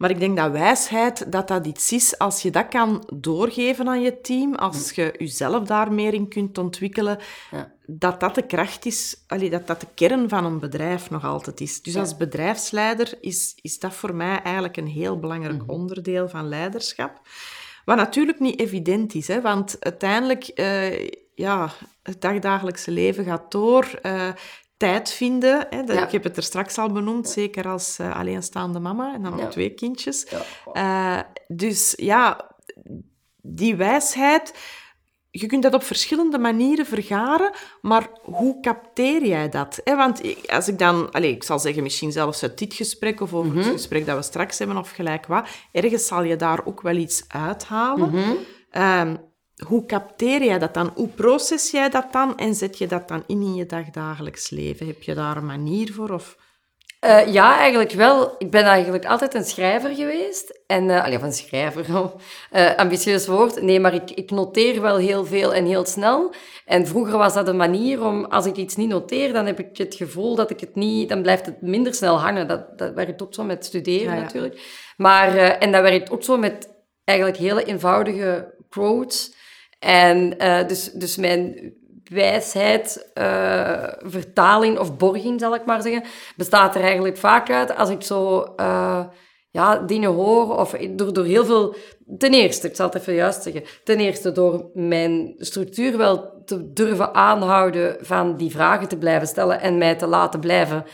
Maar 0.00 0.10
ik 0.10 0.18
denk 0.18 0.36
dat 0.36 0.50
wijsheid, 0.52 1.32
dat 1.32 1.48
dat 1.48 1.66
iets 1.66 1.92
is, 1.92 2.18
als 2.18 2.42
je 2.42 2.50
dat 2.50 2.68
kan 2.68 3.04
doorgeven 3.14 3.88
aan 3.88 4.00
je 4.02 4.20
team, 4.20 4.54
als 4.54 4.90
je 4.90 5.14
jezelf 5.18 5.64
daar 5.66 5.92
meer 5.92 6.14
in 6.14 6.28
kunt 6.28 6.58
ontwikkelen, 6.58 7.18
Ja. 7.50 7.72
dat 7.86 8.20
dat 8.20 8.34
de 8.34 8.46
kracht 8.46 8.86
is, 8.86 9.24
allee, 9.26 9.50
dat 9.50 9.66
dat 9.66 9.80
de 9.80 9.86
kern 9.94 10.28
van 10.28 10.44
een 10.44 10.58
bedrijf 10.58 11.10
nog 11.10 11.24
altijd 11.24 11.60
is. 11.60 11.82
Dus 11.82 11.94
Ja. 11.94 12.00
als 12.00 12.16
bedrijfsleider 12.16 13.18
is, 13.20 13.52
is 13.62 13.78
dat 13.78 13.94
voor 13.94 14.14
mij 14.14 14.42
eigenlijk 14.42 14.76
een 14.76 14.86
heel 14.86 15.18
belangrijk 15.18 15.62
Mhm. 15.62 15.70
onderdeel 15.70 16.28
van 16.28 16.48
leiderschap. 16.48 17.20
Wat 17.84 17.96
natuurlijk 17.96 18.40
niet 18.40 18.60
evident 18.60 19.14
is, 19.14 19.28
hè, 19.28 19.40
want 19.40 19.76
uiteindelijk, 19.80 20.44
eh, 20.44 21.08
ja, 21.34 21.70
het 22.02 22.20
dagdagelijkse 22.20 22.90
leven 22.90 23.24
gaat 23.24 23.50
door. 23.50 23.98
eh, 24.02 24.28
tijd 24.80 25.10
vinden, 25.12 25.66
hè, 25.70 25.82
dat, 25.84 25.96
Ja. 25.96 26.04
ik 26.04 26.12
heb 26.12 26.24
het 26.24 26.36
er 26.36 26.42
straks 26.42 26.78
al 26.78 26.92
benoemd, 26.92 27.28
zeker 27.28 27.68
als 27.68 27.98
eh, 27.98 28.18
alleenstaande 28.18 28.78
mama 28.80 29.14
en 29.14 29.22
dan 29.22 29.30
nog 29.30 29.40
Ja. 29.40 29.46
twee 29.48 29.70
kindjes. 29.74 30.26
Ja. 30.30 30.42
Eh, 30.72 31.22
dus 31.48 31.94
ja, 31.96 32.50
die 33.42 33.76
wijsheid, 33.76 34.54
je 35.30 35.46
kunt 35.46 35.62
dat 35.62 35.74
op 35.74 35.82
verschillende 35.82 36.38
manieren 36.38 36.86
vergaren, 36.86 37.50
maar 37.80 38.08
hoe 38.22 38.60
capteer 38.60 39.26
jij 39.26 39.48
dat? 39.48 39.80
hè? 39.84 39.96
Want 39.96 40.20
als 40.46 40.68
ik 40.68 40.78
dan, 40.78 41.10
allez, 41.10 41.30
ik 41.30 41.44
zal 41.44 41.58
zeggen, 41.58 41.82
misschien 41.82 42.12
zelfs 42.12 42.42
uit 42.42 42.58
dit 42.58 42.74
gesprek 42.74 43.20
of 43.20 43.34
over 43.34 43.56
het 43.56 43.66
gesprek 43.66 44.06
dat 44.06 44.16
we 44.16 44.22
straks 44.22 44.58
hebben 44.58 44.76
of 44.76 44.90
gelijk 44.90 45.26
wat, 45.26 45.48
ergens 45.72 46.06
zal 46.06 46.22
je 46.22 46.36
daar 46.36 46.66
ook 46.66 46.80
wel 46.80 46.96
iets 46.96 47.24
uithalen. 47.28 48.36
Ehm, 48.70 49.16
hoe 49.66 49.86
capteer 49.86 50.44
jij 50.44 50.58
dat 50.58 50.74
dan? 50.74 50.92
Hoe 50.94 51.08
proces 51.08 51.70
jij 51.70 51.90
dat 51.90 52.12
dan 52.12 52.36
en 52.36 52.54
zet 52.54 52.78
je 52.78 52.86
dat 52.86 53.08
dan 53.08 53.22
in 53.26 53.42
in 53.42 53.54
je 53.54 53.66
dagdagelijks 53.66 54.50
leven? 54.50 54.86
Heb 54.86 55.02
je 55.02 55.14
daar 55.14 55.36
een 55.36 55.46
manier 55.46 55.92
voor? 55.92 56.10
Of... 56.10 56.36
Eh, 57.00 57.32
ja, 57.32 57.58
eigenlijk 57.58 57.92
wel. 57.92 58.34
Ik 58.38 58.50
ben 58.50 58.64
eigenlijk 58.64 59.06
altijd 59.06 59.34
een 59.34 59.44
schrijver 59.44 59.94
geweest. 59.94 60.60
En, 60.66 60.90
eh 60.90 61.04
allee, 61.04 61.16
of 61.16 61.22
een 61.22 61.32
schrijver, 61.32 61.96
oh, 61.98 62.14
eh, 62.50 62.76
ambitieus 62.76 63.26
woord. 63.26 63.62
Nee, 63.62 63.80
maar 63.80 63.94
ik, 63.94 64.10
ik 64.10 64.30
noteer 64.30 64.80
wel 64.80 64.96
heel 64.96 65.24
veel 65.24 65.54
en 65.54 65.64
heel 65.64 65.84
snel. 65.84 66.32
En 66.64 66.86
vroeger 66.86 67.18
was 67.18 67.34
dat 67.34 67.48
een 67.48 67.56
manier 67.56 68.04
om, 68.04 68.24
als 68.24 68.46
ik 68.46 68.56
iets 68.56 68.76
niet 68.76 68.88
noteer, 68.88 69.32
dan 69.32 69.46
heb 69.46 69.58
ik 69.58 69.76
het 69.76 69.94
gevoel 69.94 70.34
dat 70.34 70.50
ik 70.50 70.60
het 70.60 70.74
niet, 70.74 71.08
dan 71.08 71.22
blijft 71.22 71.46
het 71.46 71.62
minder 71.62 71.94
snel 71.94 72.20
hangen. 72.20 72.48
Dat, 72.48 72.78
dat 72.78 72.94
werkt 72.94 73.22
ook 73.22 73.34
zo 73.34 73.44
met 73.44 73.64
studeren 73.64 74.10
Ja, 74.10 74.14
ja. 74.14 74.20
natuurlijk. 74.20 74.60
Maar, 74.96 75.36
eh, 75.36 75.62
en 75.62 75.72
dat 75.72 75.82
werkt 75.82 76.10
ook 76.10 76.22
zo 76.22 76.36
met 76.36 76.68
eigenlijk 77.04 77.38
hele 77.38 77.64
eenvoudige 77.64 78.54
quotes. 78.68 79.34
En 79.80 80.38
eh, 80.38 80.66
dus, 80.68 80.92
dus 80.92 81.16
mijn 81.16 81.72
wijsheid, 82.04 83.10
eh, 83.14 83.92
vertaling 83.98 84.78
of 84.78 84.96
borging, 84.96 85.40
zal 85.40 85.54
ik 85.54 85.64
maar 85.64 85.82
zeggen, 85.82 86.02
bestaat 86.36 86.74
er 86.74 86.82
eigenlijk 86.82 87.16
vaak 87.16 87.50
uit 87.50 87.76
als 87.76 87.88
ik 87.88 88.02
zo 88.02 88.42
eh, 88.56 89.04
ja, 89.50 89.76
dingen 89.76 90.10
hoor 90.10 90.56
of 90.56 90.70
door, 90.70 91.12
door 91.12 91.24
heel 91.24 91.44
veel... 91.44 91.74
Ten 92.18 92.34
eerste, 92.34 92.68
ik 92.68 92.76
zal 92.76 92.86
het 92.86 92.94
even 92.94 93.14
juist 93.14 93.42
zeggen, 93.42 93.62
ten 93.84 93.98
eerste 93.98 94.32
door 94.32 94.70
mijn 94.74 95.34
structuur 95.38 95.96
wel 95.96 96.42
te 96.44 96.72
durven 96.72 97.14
aanhouden 97.14 97.96
van 98.00 98.36
die 98.36 98.50
vragen 98.50 98.88
te 98.88 98.98
blijven 98.98 99.28
stellen 99.28 99.60
en 99.60 99.78
mij 99.78 99.94
te 99.94 100.06
laten 100.06 100.40
blijven 100.40 100.84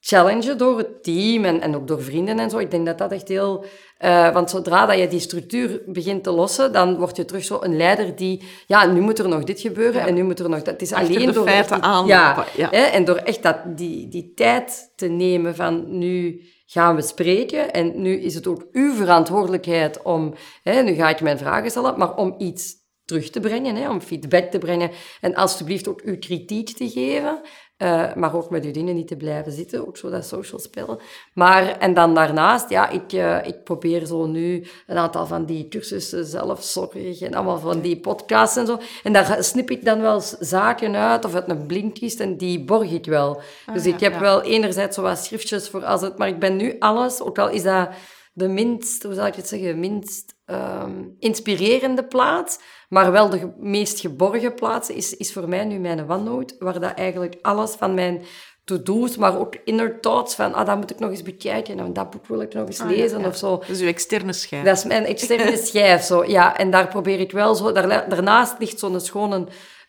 challengen 0.00 0.58
door 0.58 0.78
het 0.78 1.02
team 1.02 1.44
en, 1.44 1.60
en 1.60 1.76
ook 1.76 1.88
door 1.88 2.02
vrienden 2.02 2.38
en 2.38 2.50
zo. 2.50 2.58
Ik 2.58 2.70
denk 2.70 2.86
dat 2.86 2.98
dat 2.98 3.12
echt 3.12 3.28
heel... 3.28 3.64
eh, 3.98 4.32
want 4.32 4.50
zodra 4.50 4.86
dat 4.86 4.98
je 4.98 5.08
die 5.08 5.20
structuur 5.20 5.82
begint 5.86 6.22
te 6.22 6.30
lossen, 6.30 6.72
dan 6.72 6.96
word 6.96 7.16
je 7.16 7.24
terug 7.24 7.44
zo 7.44 7.58
een 7.60 7.76
leider 7.76 8.16
die... 8.16 8.42
Ja, 8.66 8.86
nu 8.86 9.00
moet 9.00 9.18
er 9.18 9.28
nog 9.28 9.44
dit 9.44 9.60
gebeuren 9.60 10.00
Ja. 10.00 10.06
en 10.06 10.14
nu 10.14 10.22
moet 10.22 10.38
er 10.38 10.48
nog 10.48 10.58
dat. 10.62 10.66
Het 10.66 10.82
is 10.82 10.92
Achter 10.92 11.14
alleen 11.14 11.26
de 11.26 11.32
door... 11.32 11.46
feiten 11.46 12.06
Ja, 12.06 12.46
ja. 12.56 12.68
Hè, 12.70 12.82
en 12.82 13.04
door 13.04 13.16
echt 13.16 13.42
dat, 13.42 13.56
die, 13.76 14.08
die 14.08 14.32
tijd 14.34 14.92
te 14.96 15.06
nemen 15.06 15.54
van 15.54 15.98
nu 15.98 16.42
gaan 16.66 16.96
we 16.96 17.02
spreken 17.02 17.72
en 17.72 18.02
nu 18.02 18.20
is 18.20 18.34
het 18.34 18.46
ook 18.46 18.66
uw 18.72 18.94
verantwoordelijkheid 18.94 20.02
om... 20.02 20.34
Hè, 20.62 20.82
nu 20.82 20.94
ga 20.94 21.08
ik 21.08 21.20
mijn 21.20 21.38
vragen 21.38 21.70
stellen, 21.70 21.98
maar 21.98 22.14
om 22.14 22.34
iets 22.38 22.78
terug 23.04 23.30
te 23.30 23.40
brengen, 23.40 23.76
hè, 23.76 23.90
om 23.90 24.00
feedback 24.00 24.50
te 24.50 24.58
brengen 24.58 24.90
en 25.20 25.34
alsjeblieft 25.34 25.88
ook 25.88 26.00
uw 26.00 26.18
kritiek 26.18 26.68
te 26.76 26.90
geven. 26.90 27.40
Eh, 27.80 28.14
maar 28.14 28.34
ook 28.34 28.50
met 28.50 28.64
uw 28.64 28.72
dingen 28.72 28.94
niet 28.94 29.08
te 29.08 29.16
blijven 29.16 29.52
zitten, 29.52 29.86
ook 29.86 29.96
zo 29.96 30.10
dat 30.10 30.26
social 30.26 30.60
spel. 30.60 31.00
Maar, 31.34 31.78
en 31.78 31.94
dan 31.94 32.14
daarnaast, 32.14 32.68
ja, 32.68 32.88
ik, 32.88 33.12
eh, 33.12 33.46
ik 33.46 33.64
probeer 33.64 34.06
zo 34.06 34.26
nu 34.26 34.66
een 34.86 34.96
aantal 34.96 35.26
van 35.26 35.44
die 35.44 35.68
cursussen 35.68 36.24
zelfzorg 36.24 37.20
en 37.20 37.34
allemaal 37.34 37.58
van 37.58 37.80
die 37.80 38.00
podcasts 38.00 38.56
en 38.56 38.66
zo. 38.66 38.78
En 39.02 39.12
daar 39.12 39.44
snip 39.44 39.70
ik 39.70 39.84
dan 39.84 40.00
wel 40.00 40.22
zaken 40.40 40.96
uit, 40.96 41.24
of 41.24 41.34
uit 41.34 41.48
een 41.50 41.66
blinkist, 41.66 42.20
en 42.20 42.36
die 42.36 42.64
borg 42.64 42.90
ik 42.90 43.04
wel. 43.04 43.40
dus 43.72 43.84
ja, 43.84 43.94
ik 43.94 44.00
heb 44.00 44.12
ja. 44.12 44.20
wel 44.20 44.42
enerzijds 44.42 44.94
zo 44.94 45.02
wat 45.02 45.18
schriftjes 45.18 45.68
voor 45.68 45.84
als 45.84 46.00
het... 46.00 46.18
Maar 46.18 46.28
ik 46.28 46.38
ben 46.38 46.56
nu 46.56 46.76
alles, 46.78 47.20
ook 47.20 47.38
al 47.38 47.50
is 47.50 47.62
dat 47.62 47.88
de 48.32 48.48
minst, 48.48 49.02
hoe 49.02 49.14
zou 49.14 49.26
ik 49.26 49.34
het 49.34 49.48
zeggen, 49.48 49.80
minst 49.80 50.34
ehm, 50.50 50.92
inspirerende 51.18 52.04
plaats, 52.04 52.58
maar 52.88 53.12
wel 53.12 53.28
de 53.30 53.52
meest 53.58 54.00
geborgen 54.00 54.54
plaats 54.54 54.90
is, 54.90 55.16
is 55.16 55.32
voor 55.32 55.48
mij 55.48 55.64
nu 55.64 55.78
mijn 55.78 56.10
OneNote, 56.10 56.54
waar 56.58 56.80
dat 56.80 56.94
eigenlijk 56.94 57.34
alles 57.42 57.70
van 57.74 57.94
mijn 57.94 58.22
to-do's, 58.64 59.16
maar 59.16 59.38
ook 59.38 59.56
inner 59.64 60.00
thoughts 60.00 60.34
van, 60.34 60.54
ah, 60.54 60.66
dat 60.66 60.76
moet 60.76 60.90
ik 60.90 60.98
nog 60.98 61.10
eens 61.10 61.22
bekijken 61.22 61.78
en 61.78 61.92
dat 61.92 62.10
boek 62.10 62.26
wil 62.26 62.40
ik 62.40 62.54
nog 62.54 62.66
eens 62.66 62.80
Ah, 62.80 62.88
lezen 62.88 63.20
ja. 63.20 63.26
of 63.26 63.36
zo. 63.36 63.56
Dat 63.58 63.68
is 63.68 63.80
uw 63.80 63.86
externe 63.88 64.32
schijf. 64.32 64.64
Dat 64.64 64.76
is 64.76 64.84
mijn 64.84 65.04
externe 65.04 65.56
schijf, 65.66 66.02
zo. 66.02 66.24
Ja, 66.24 66.56
en 66.58 66.70
daar 66.70 66.88
probeer 66.88 67.20
ik 67.20 67.32
wel 67.32 67.54
zo... 67.54 67.72
Daar, 67.72 68.08
daarnaast 68.08 68.54
ligt 68.58 68.78
zo'n 68.78 69.00
schone... 69.00 69.46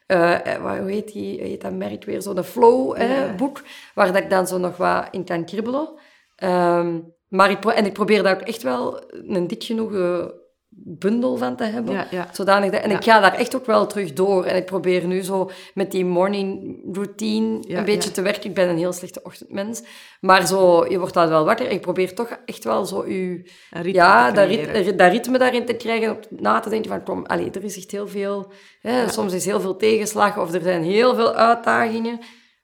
eh, 0.08 0.54
eh, 0.56 0.62
wat- 0.64 0.78
hoe 0.78 0.92
heet, 0.92 1.12
die, 1.14 1.42
heet 1.42 1.62
dat 1.62 1.74
merk 1.74 2.04
weer? 2.06 2.22
Zo'n 2.22 2.36
Ja. 2.36 2.44
flow-boek, 2.44 3.62
waar 3.96 4.14
dat 4.14 4.22
ik 4.24 4.30
dan 4.30 4.48
zo 4.48 4.58
nog 4.58 4.78
wat 4.78 5.08
in 5.12 5.24
kan 5.26 5.46
kribbelen. 5.46 5.90
Ehm, 6.36 7.00
maar 7.28 7.50
ik, 7.52 7.66
en 7.66 7.86
ik 7.86 7.94
probeer 7.94 8.24
daar 8.24 8.36
ook 8.36 8.48
echt 8.48 8.64
wel 8.64 9.04
een 9.28 9.48
dik 9.48 9.64
genoeg 9.64 9.94
eh, 9.94 10.26
bundel 10.84 11.38
van 11.38 11.56
te 11.56 11.64
hebben. 11.64 11.94
Ja, 11.94 12.08
ja. 12.12 12.28
Zodanig 12.32 12.72
dat, 12.72 12.82
en 12.82 12.90
Ja. 12.90 12.96
ik 12.98 13.04
ga 13.04 13.20
daar 13.20 13.34
echt 13.34 13.56
ook 13.56 13.66
wel 13.66 13.88
terug 13.88 14.14
door. 14.14 14.46
En 14.46 14.56
ik 14.56 14.66
probeer 14.66 15.06
nu 15.08 15.22
zo 15.22 15.50
met 15.74 15.92
die 15.92 16.06
morning 16.06 16.80
routine 16.94 17.60
een 17.68 17.86
beetje 17.86 18.12
te 18.12 18.22
werken. 18.22 18.50
Ik 18.50 18.56
ben 18.56 18.70
een 18.70 18.78
heel 18.78 18.94
slechte 18.94 19.20
ochtendmens. 19.24 19.84
Maar 20.22 20.48
zo, 20.48 20.86
je 20.90 21.00
wordt 21.00 21.14
dan 21.14 21.30
wel 21.30 21.46
wakker. 21.46 21.66
En 21.66 21.72
ik 21.72 21.82
probeer 21.82 22.14
toch 22.16 22.40
echt 22.46 22.64
wel 22.64 22.86
zo 22.86 23.08
je 23.08 23.44
ja, 23.84 24.32
dat, 24.32 24.46
creëren. 24.46 24.84
rit- 24.84 24.98
dat 25.00 25.12
ritme 25.12 25.38
daarin 25.38 25.66
te 25.66 25.74
krijgen, 25.74 26.18
na 26.30 26.60
te 26.60 26.70
denken 26.70 26.90
van, 26.90 27.04
kom, 27.04 27.26
allee, 27.26 27.52
er 27.52 27.64
is 27.64 27.78
echt 27.78 27.92
heel 27.92 28.08
veel, 28.08 28.52
hè, 28.82 29.10
soms 29.10 29.34
is 29.34 29.46
heel 29.46 29.60
veel 29.62 29.76
tegenslag 29.76 30.38
of 30.40 30.54
er 30.54 30.62
zijn 30.62 30.84
heel 30.84 31.16
veel 31.16 31.34
uitdagingen. 31.34 32.20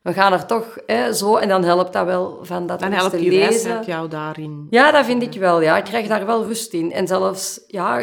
We 0.08 0.14
gaan 0.14 0.34
er 0.34 0.46
toch 0.46 0.78
hè, 0.86 1.14
zo, 1.14 1.36
en 1.36 1.48
dan 1.48 1.64
helpt 1.64 1.94
dat 1.94 2.06
wel 2.06 2.40
van 2.42 2.68
dat 2.68 2.80
Dan 2.80 2.92
helpt 2.92 3.12
te 3.12 3.18
die 3.18 3.30
lezen. 3.30 3.84
jou 3.86 4.08
daarin. 4.10 4.68
Ja, 4.70 4.92
dat 4.92 5.06
vind 5.06 5.22
ik 5.22 5.34
wel. 5.34 5.62
Ja. 5.62 5.78
Ik 5.78 5.84
krijg 5.84 6.08
daar 6.08 6.26
wel 6.26 6.46
rust 6.46 6.74
in. 6.74 6.92
En 6.92 7.08
zelfs, 7.08 7.64
ja, 7.68 7.98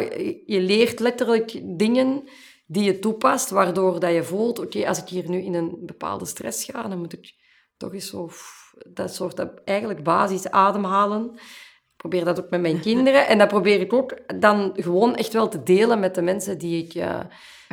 je 0.45 0.61
leert 0.61 0.99
letterlijk 0.99 1.61
dingen 1.77 2.23
die 2.67 2.83
je 2.83 2.99
toepast, 2.99 3.49
waardoor 3.49 3.99
dat 3.99 4.13
je 4.13 4.23
voelt, 4.23 4.59
oké, 4.59 4.87
als 4.87 4.97
ik 4.97 5.07
hier 5.07 5.29
nu 5.29 5.41
in 5.43 5.53
een 5.53 5.77
bepaalde 5.81 6.25
stress 6.25 6.63
ga, 6.65 6.87
dan 6.87 6.97
moet 6.97 7.13
ik 7.13 7.33
toch 7.77 7.93
eens 7.93 8.09
zo, 8.09 8.29
dat 8.87 9.13
soort 9.13 9.35
dat 9.35 9.49
eigenlijk 9.63 10.03
basis 10.03 10.49
ademhalen. 10.49 11.31
Ik 11.33 11.97
probeer 11.97 12.25
dat 12.25 12.39
ook 12.43 12.49
met 12.49 12.61
mijn 12.61 12.79
kinderen. 12.89 13.27
En 13.27 13.37
dat 13.37 13.47
probeer 13.47 13.79
ik 13.79 13.93
ook 13.93 14.17
dan 14.39 14.71
gewoon 14.75 15.15
echt 15.15 15.33
wel 15.33 15.47
te 15.47 15.63
delen 15.63 15.99
met 15.99 16.15
de 16.15 16.21
mensen 16.21 16.57
die 16.57 16.83
ik... 16.83 16.93
eh, 16.93 17.19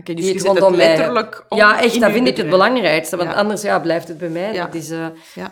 Dus 0.05 0.15
die 0.15 0.35
het 0.35 0.43
rondom 0.43 0.77
mij 0.77 0.87
heb. 0.87 0.97
letterlijk 0.97 1.45
om 1.49 1.59
Ja, 1.59 1.81
echt, 1.83 2.01
dat 2.01 2.11
vind 2.11 2.29
ik 2.29 2.37
het 2.37 2.49
belangrijkste. 2.49 3.17
Want 3.17 3.35
anders 3.35 3.63
ja, 3.63 3.79
blijft 3.81 4.09
het 4.09 4.19
bij 4.19 4.29
mij. 4.29 4.53
Dat 4.53 4.75
is, 4.75 4.91
eh, 4.91 5.07
Ja, 5.35 5.51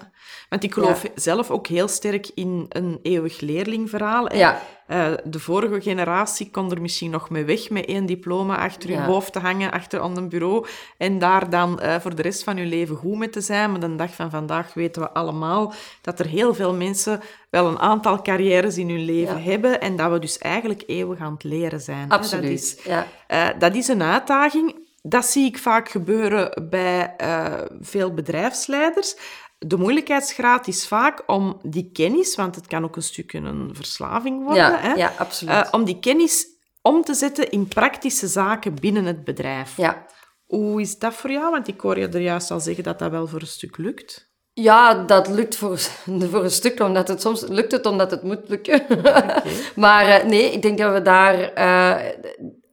want 0.50 0.64
ik 0.64 0.72
geloof 0.72 1.02
zelf 1.14 1.50
ook 1.50 1.66
heel 1.66 1.88
sterk 1.88 2.30
in 2.34 2.66
een 2.68 2.98
eeuwig 3.02 3.40
leerlingverhaal. 3.40 4.34
ja. 4.36 4.60
Eh, 4.86 5.12
de 5.24 5.38
vorige 5.38 5.80
generatie 5.80 6.50
kon 6.50 6.70
er 6.70 6.80
misschien 6.80 7.10
nog 7.10 7.30
mee 7.30 7.44
weg 7.44 7.70
met 7.70 7.84
één 7.84 8.06
diploma 8.06 8.56
achter 8.58 8.90
Ja. 8.90 9.00
je 9.00 9.06
hoofd 9.06 9.32
te 9.32 9.38
hangen, 9.38 9.70
achter 9.70 10.00
aan 10.00 10.16
een 10.16 10.28
bureau, 10.28 10.66
en 10.98 11.18
daar 11.18 11.50
dan 11.50 11.80
eh, 11.80 12.00
voor 12.00 12.14
de 12.14 12.22
rest 12.22 12.44
van 12.44 12.56
je 12.56 12.64
leven 12.64 12.96
goed 12.96 13.18
mee 13.18 13.28
te 13.30 13.40
zijn. 13.40 13.70
Maar 13.70 13.80
de 13.80 13.96
dag 13.96 14.14
van 14.14 14.30
vandaag 14.30 14.74
weten 14.74 15.02
we 15.02 15.10
allemaal 15.10 15.72
dat 16.00 16.18
er 16.18 16.26
heel 16.26 16.54
veel 16.54 16.74
mensen 16.74 17.20
wel 17.50 17.66
een 17.68 17.78
aantal 17.78 18.22
carrières 18.22 18.76
in 18.78 18.88
hun 18.88 19.04
leven 19.04 19.36
Ja. 19.36 19.42
hebben 19.50 19.80
en 19.80 19.96
dat 19.96 20.10
we 20.10 20.18
dus 20.18 20.38
eigenlijk 20.38 20.82
eeuwig 20.86 21.18
aan 21.18 21.32
het 21.32 21.44
leren 21.44 21.80
zijn. 21.80 21.98
hè. 22.00 22.06
Dat 22.06 22.24
is, 22.24 22.32
Absoluut. 22.32 22.80
Ja. 22.84 23.06
eh, 23.26 23.48
dat 23.58 23.74
is 23.74 23.88
een 23.88 24.02
uitdaging. 24.02 24.88
Dat 25.02 25.24
zie 25.24 25.44
ik 25.46 25.58
vaak 25.58 25.88
gebeuren 25.88 26.68
bij 26.70 27.14
veel 27.80 28.14
bedrijfsleiders. 28.14 29.16
De 29.66 29.76
moeilijkheidsgraad 29.76 30.66
is 30.68 30.86
vaak 30.86 31.22
om 31.26 31.58
die 31.62 31.90
kennis, 31.92 32.36
want 32.36 32.54
het 32.54 32.66
kan 32.66 32.84
ook 32.84 32.96
een 32.96 33.02
stukje 33.02 33.38
een 33.38 33.70
verslaving 33.72 34.44
worden, 34.44 34.62
Ja, 34.62 34.78
hè, 34.80 34.92
ja, 34.92 35.12
absoluut. 35.18 35.54
eh, 35.54 35.68
om 35.70 35.84
die 35.84 35.98
kennis 35.98 36.46
om 36.82 37.02
te 37.04 37.14
zetten 37.14 37.50
in 37.50 37.68
praktische 37.68 38.26
zaken 38.26 38.74
binnen 38.74 39.04
het 39.04 39.24
bedrijf. 39.24 39.76
ja. 39.76 40.06
Hoe 40.46 40.80
is 40.80 40.98
dat 40.98 41.14
voor 41.14 41.30
jou? 41.30 41.50
Want 41.50 41.68
ik 41.68 41.80
hoor 41.80 41.98
je 41.98 42.08
er 42.08 42.20
juist 42.20 42.50
al 42.50 42.60
zeggen 42.60 42.84
dat 42.84 42.98
dat 42.98 43.10
wel 43.10 43.26
voor 43.26 43.40
een 43.40 43.46
stuk 43.46 43.76
lukt. 43.76 44.28
Ja, 44.52 44.94
dat 45.04 45.28
lukt 45.28 45.56
voor, 45.56 45.78
voor 46.30 46.44
een 46.44 46.50
stuk, 46.50 46.80
omdat 46.80 47.08
het 47.08 47.20
soms 47.20 47.40
lukt 47.48 47.72
het 47.72 47.86
omdat 47.86 48.10
het 48.10 48.22
moet 48.22 48.48
lukken. 48.48 48.82
maar 49.76 50.06
eh, 50.06 50.24
nee, 50.26 50.52
ik 50.52 50.62
denk 50.62 50.78
dat 50.78 50.92
we 50.92 51.02
daar 51.02 51.34
eh, 51.52 51.96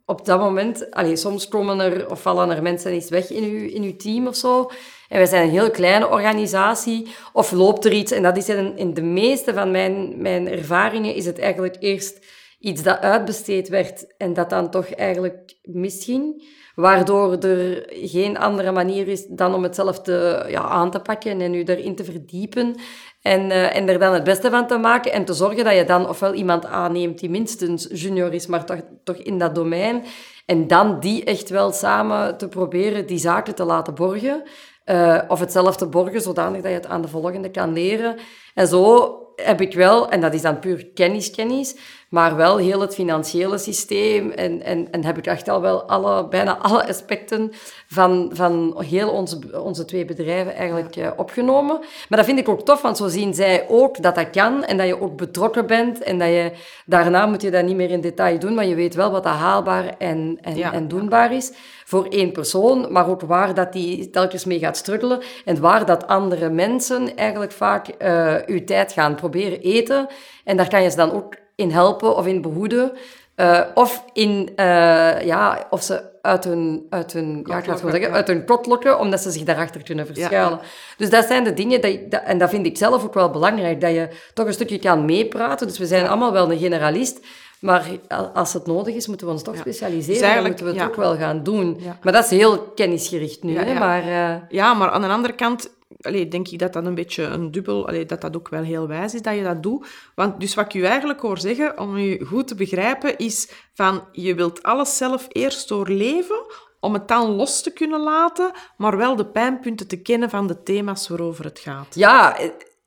op 0.06 0.26
dat 0.26 0.40
moment, 0.40 0.92
allee, 0.92 1.16
soms 1.16 1.48
komen 1.48 1.80
er 1.80 2.10
of 2.10 2.22
vallen 2.22 2.50
er 2.50 2.62
mensen 2.62 2.92
eens 2.92 3.10
weg 3.10 3.30
in 3.32 3.44
uw, 3.44 3.68
in 3.68 3.84
uw 3.84 3.96
team 3.96 4.28
of 4.28 4.36
zo. 4.36 4.72
En 5.10 5.18
wij 5.18 5.26
zijn 5.26 5.44
een 5.44 5.50
heel 5.50 5.72
kleine 5.72 6.10
organisatie, 6.10 7.08
of 7.34 7.52
loopt 7.52 7.86
er 7.86 7.92
iets, 7.92 8.12
en 8.12 8.24
dat 8.24 8.38
is 8.38 8.50
in, 8.50 8.78
in 8.78 8.94
de 8.94 9.02
meeste 9.02 9.54
van 9.54 9.72
mijn, 9.72 10.22
mijn 10.22 10.48
ervaringen, 10.48 11.16
is 11.16 11.26
het 11.26 11.40
eigenlijk 11.40 11.76
eerst 11.80 12.26
iets 12.60 12.84
dat 12.84 13.00
uitbesteed 13.00 13.70
werd 13.70 14.16
en 14.18 14.34
dat 14.34 14.50
dan 14.50 14.70
toch 14.70 14.90
eigenlijk 14.90 15.56
misging. 15.62 16.56
Waardoor 16.76 17.38
er 17.38 17.86
geen 17.90 18.38
andere 18.38 18.72
manier 18.72 19.08
is 19.08 19.26
dan 19.28 19.54
om 19.54 19.64
het 19.64 19.76
zelf 19.76 20.02
te, 20.02 20.46
ja, 20.50 20.62
aan 20.62 20.92
te 20.92 21.00
pakken 21.00 21.42
en 21.42 21.54
u 21.54 21.64
erin 21.64 21.96
te 21.96 22.04
verdiepen. 22.04 22.76
En, 23.22 23.52
eh, 23.52 23.76
en 23.76 23.90
er 23.90 24.00
dan 24.00 24.14
het 24.14 24.24
beste 24.24 24.50
van 24.50 24.68
te 24.68 24.78
maken 24.78 25.12
en 25.12 25.26
te 25.26 25.34
zorgen 25.34 25.64
dat 25.64 25.76
je 25.76 25.84
dan 25.84 26.10
ofwel 26.10 26.34
iemand 26.34 26.66
aanneemt 26.66 27.20
die 27.20 27.30
minstens 27.30 27.88
junior 27.92 28.34
is, 28.34 28.48
maar 28.48 28.66
toch, 28.66 28.82
toch 29.04 29.16
in 29.16 29.38
dat 29.38 29.56
domein. 29.56 30.04
En 30.46 30.68
dan 30.68 31.00
die 31.00 31.24
echt 31.24 31.50
wel 31.50 31.72
samen 31.72 32.38
te 32.38 32.48
proberen 32.48 33.08
die 33.08 33.18
zaken 33.18 33.56
te 33.56 33.64
laten 33.64 33.96
borgen. 33.96 34.44
Eh, 34.88 35.18
of 35.28 35.40
het 35.40 35.52
zelf 35.52 35.78
te 35.78 35.86
borgen, 35.86 36.22
zodanig 36.22 36.62
dat 36.62 36.72
je 36.72 36.78
het 36.78 36.88
aan 36.88 37.02
de 37.02 37.08
volgende 37.08 37.52
kan 37.52 37.74
leren. 37.74 38.16
En 38.54 38.68
zo 38.68 39.16
heb 39.36 39.62
ik 39.62 39.74
wel, 39.74 40.10
en 40.10 40.22
dat 40.22 40.34
is 40.34 40.42
dan 40.42 40.60
puur 40.60 40.86
kennis, 40.94 41.32
kennis, 41.32 41.76
maar 42.10 42.36
wel 42.36 42.58
heel 42.58 42.82
het 42.82 42.94
financiële 42.94 43.58
systeem. 43.58 44.32
En, 44.32 44.62
en, 44.62 44.92
en 44.92 45.04
heb 45.04 45.18
ik 45.18 45.26
echt 45.26 45.48
al 45.50 45.62
wel 45.62 45.84
alle, 45.84 46.28
bijna 46.28 46.58
alle 46.58 46.88
aspecten 46.88 47.52
van, 47.88 48.30
van 48.34 48.84
heel 48.86 49.10
onze, 49.10 49.62
onze 49.64 49.86
twee 49.86 50.06
bedrijven 50.06 50.56
eigenlijk 50.56 50.96
eh, 50.96 51.10
opgenomen. 51.16 51.80
Maar 52.10 52.18
dat 52.18 52.26
vind 52.26 52.40
ik 52.40 52.50
ook 52.50 52.66
tof, 52.66 52.82
want 52.82 52.98
zo 52.98 53.08
zien 53.08 53.34
zij 53.34 53.66
ook 53.70 54.02
dat 54.02 54.16
dat 54.16 54.30
kan 54.30 54.64
en 54.64 54.78
dat 54.78 54.88
je 54.88 55.02
ook 55.02 55.18
betrokken 55.18 55.68
bent. 55.68 56.04
En 56.04 56.20
dat 56.20 56.28
je, 56.28 56.52
daarna 56.86 57.26
moet 57.26 57.42
je 57.42 57.52
dat 57.52 57.66
niet 57.66 57.76
meer 57.76 57.92
in 57.92 58.02
detail 58.02 58.40
doen, 58.40 58.54
maar 58.54 58.66
je 58.66 58.76
weet 58.76 58.96
wel 58.96 59.12
wat 59.12 59.24
dat 59.24 59.34
haalbaar 59.34 59.96
en, 59.98 60.38
en, 60.42 60.56
Ja. 60.56 60.74
en 60.74 60.88
doenbaar 60.88 61.34
is 61.34 61.52
voor 61.88 62.06
één 62.10 62.32
persoon, 62.32 62.92
maar 62.92 63.10
ook 63.10 63.22
waar 63.22 63.54
dat 63.54 63.74
die 63.74 64.10
telkens 64.10 64.46
mee 64.46 64.60
gaat 64.60 64.78
struggelen 64.78 65.20
en 65.46 65.60
waar 65.62 65.86
dat 65.86 66.08
andere 66.08 66.50
mensen 66.50 67.16
eigenlijk 67.16 67.52
vaak 67.52 67.88
eh 67.88 68.36
uw 68.46 68.64
tijd 68.64 68.92
gaan 68.92 69.16
proberen 69.16 69.60
eten. 69.62 70.08
En 70.44 70.58
daar 70.58 70.70
kan 70.70 70.84
je 70.84 70.90
ze 70.90 70.96
dan 70.96 71.12
ook 71.12 71.36
in 71.56 71.72
helpen 71.72 72.16
of 72.16 72.26
in 72.28 72.42
behoeden. 72.42 72.92
eh, 73.36 73.62
of 73.74 74.04
in, 74.14 74.52
eh, 74.56 75.22
ja, 75.26 75.68
of 75.70 75.82
ze 75.84 76.04
uit 76.22 76.44
hun, 76.44 76.86
uit 76.90 77.14
hun, 77.14 77.44
ja, 77.46 77.58
ik 77.58 77.64
ga 77.64 77.72
het 77.72 77.80
gewoon 77.80 77.92
zeggen, 77.96 78.12
uit 78.14 78.28
hun 78.28 78.46
kot 78.46 78.66
lokken, 78.66 79.00
omdat 79.00 79.22
ze 79.22 79.32
zich 79.32 79.44
daarachter 79.44 79.84
kunnen 79.84 80.06
verschuilen. 80.06 80.60
Dus 80.98 81.10
dat 81.10 81.26
zijn 81.26 81.44
de 81.44 81.54
dingen, 81.54 81.82
dat- 82.10 82.22
en 82.24 82.38
dat 82.38 82.50
vind 82.50 82.66
ik 82.66 82.78
zelf 82.78 83.04
ook 83.04 83.14
wel 83.14 83.30
belangrijk, 83.30 83.82
dat 83.82 83.92
je 83.92 84.08
toch 84.34 84.46
een 84.48 84.54
stukje 84.54 84.80
kan 84.80 85.06
meepraten. 85.06 85.68
Dus 85.68 85.78
we 85.78 85.86
zijn 85.86 86.08
allemaal 86.08 86.32
wel 86.32 86.52
een 86.52 86.58
generalist, 86.58 87.20
maar 87.62 87.86
als 88.34 88.54
het 88.54 88.66
nodig 88.66 88.96
is, 88.96 89.08
moeten 89.08 89.28
we 89.28 89.34
ons 89.34 89.44
toch 89.44 89.54
Ja. 89.54 89.60
specialiseren. 89.62 90.36
Dus 90.38 90.48
moeten 90.48 90.66
we 90.66 90.72
het 90.72 90.80
ja. 90.80 90.88
ook 90.88 90.96
wel 90.96 91.16
gaan 91.18 91.44
doen. 91.44 91.78
Ja. 91.80 91.98
Maar 92.04 92.14
dat 92.14 92.24
is 92.24 92.30
heel 92.30 92.60
kennisgericht 92.62 93.44
nu, 93.44 93.54
Ja, 93.54 93.64
hè? 93.64 93.80
maar... 93.80 94.02
eh, 94.04 94.42
Ja, 94.50 94.74
maar 94.74 94.90
aan 94.90 95.02
de 95.02 95.08
andere 95.08 95.34
kant 95.36 95.76
allee, 96.02 96.28
denk 96.28 96.48
ik 96.48 96.60
dat 96.60 96.74
dat 96.74 96.86
een 96.86 96.96
beetje 96.96 97.24
een 97.24 97.52
dubbel... 97.52 97.88
Allee, 97.88 98.06
dat 98.06 98.22
dat 98.22 98.36
ook 98.36 98.50
wel 98.50 98.64
heel 98.64 98.88
wijs 98.88 99.14
is 99.14 99.22
dat 99.22 99.36
je 99.36 99.44
dat 99.44 99.64
doet. 99.64 99.88
Want 100.16 100.40
dus 100.40 100.54
wat 100.56 100.66
ik 100.66 100.74
u 100.74 100.84
eigenlijk 100.84 101.22
hoor 101.22 101.40
zeggen, 101.40 101.80
om 101.80 101.98
u 101.98 102.26
goed 102.26 102.48
te 102.48 102.56
begrijpen, 102.56 103.18
is 103.18 103.50
van 103.74 104.04
je 104.12 104.36
wilt 104.36 104.64
alles 104.64 104.98
zelf 104.98 105.26
eerst 105.32 105.68
doorleven 105.70 106.46
om 106.80 106.94
het 106.94 107.08
dan 107.08 107.30
los 107.36 107.62
te 107.62 107.72
kunnen 107.74 108.04
laten, 108.04 108.52
maar 108.78 108.98
wel 108.98 109.16
de 109.16 109.26
pijnpunten 109.26 109.88
te 109.88 110.02
kennen 110.02 110.30
van 110.30 110.48
de 110.48 110.64
thema's 110.64 111.08
waarover 111.08 111.46
het 111.46 111.60
gaat. 111.60 111.88
Ja, 111.96 112.38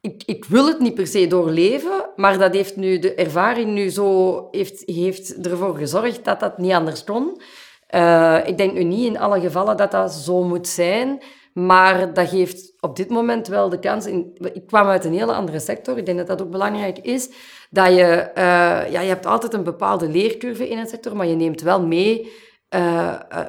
ik, 0.00 0.44
wil 0.44 0.66
het 0.66 0.78
niet 0.78 0.94
per 0.94 1.06
se 1.06 1.26
doorleven, 1.26 2.10
maar 2.16 2.38
dat 2.38 2.54
heeft 2.54 2.76
nu, 2.76 2.98
de 2.98 3.14
ervaring 3.14 3.70
nu 3.70 3.88
zo 3.88 4.48
heeft, 4.50 4.82
heeft 4.86 5.46
ervoor 5.46 5.76
gezorgd 5.76 6.24
dat 6.24 6.40
dat 6.40 6.58
niet 6.58 6.72
anders 6.72 7.04
kon. 7.04 7.40
Eh, 7.86 8.38
ik 8.44 8.58
denk 8.58 8.72
nu 8.72 8.84
niet 8.84 9.06
in 9.06 9.18
alle 9.18 9.40
gevallen 9.40 9.76
dat 9.76 9.90
dat 9.90 10.12
zo 10.12 10.42
moet 10.42 10.68
zijn, 10.68 11.22
maar 11.52 12.14
dat 12.14 12.28
geeft 12.28 12.72
op 12.80 12.96
dit 12.96 13.08
moment 13.08 13.48
wel 13.48 13.68
de 13.68 13.78
kans. 13.78 14.06
In, 14.06 14.36
ik 14.52 14.66
kwam 14.66 14.86
uit 14.86 15.04
een 15.04 15.14
hele 15.14 15.32
andere 15.32 15.60
sector, 15.60 15.98
ik 15.98 16.06
denk 16.06 16.18
dat 16.18 16.26
dat 16.26 16.42
ook 16.42 16.50
belangrijk 16.50 16.98
is, 16.98 17.30
dat 17.70 17.88
je, 17.88 18.04
eh, 18.34 18.44
ja, 18.90 19.00
je 19.00 19.08
hebt 19.08 19.26
altijd 19.26 19.54
een 19.54 19.64
bepaalde 19.64 20.08
leercurve 20.08 20.68
in 20.68 20.78
een 20.78 20.88
sector, 20.88 21.16
maar 21.16 21.26
je 21.26 21.36
neemt 21.36 21.60
wel 21.60 21.86
mee 21.86 22.32
eh, 22.70 23.14
eh, 23.28 23.46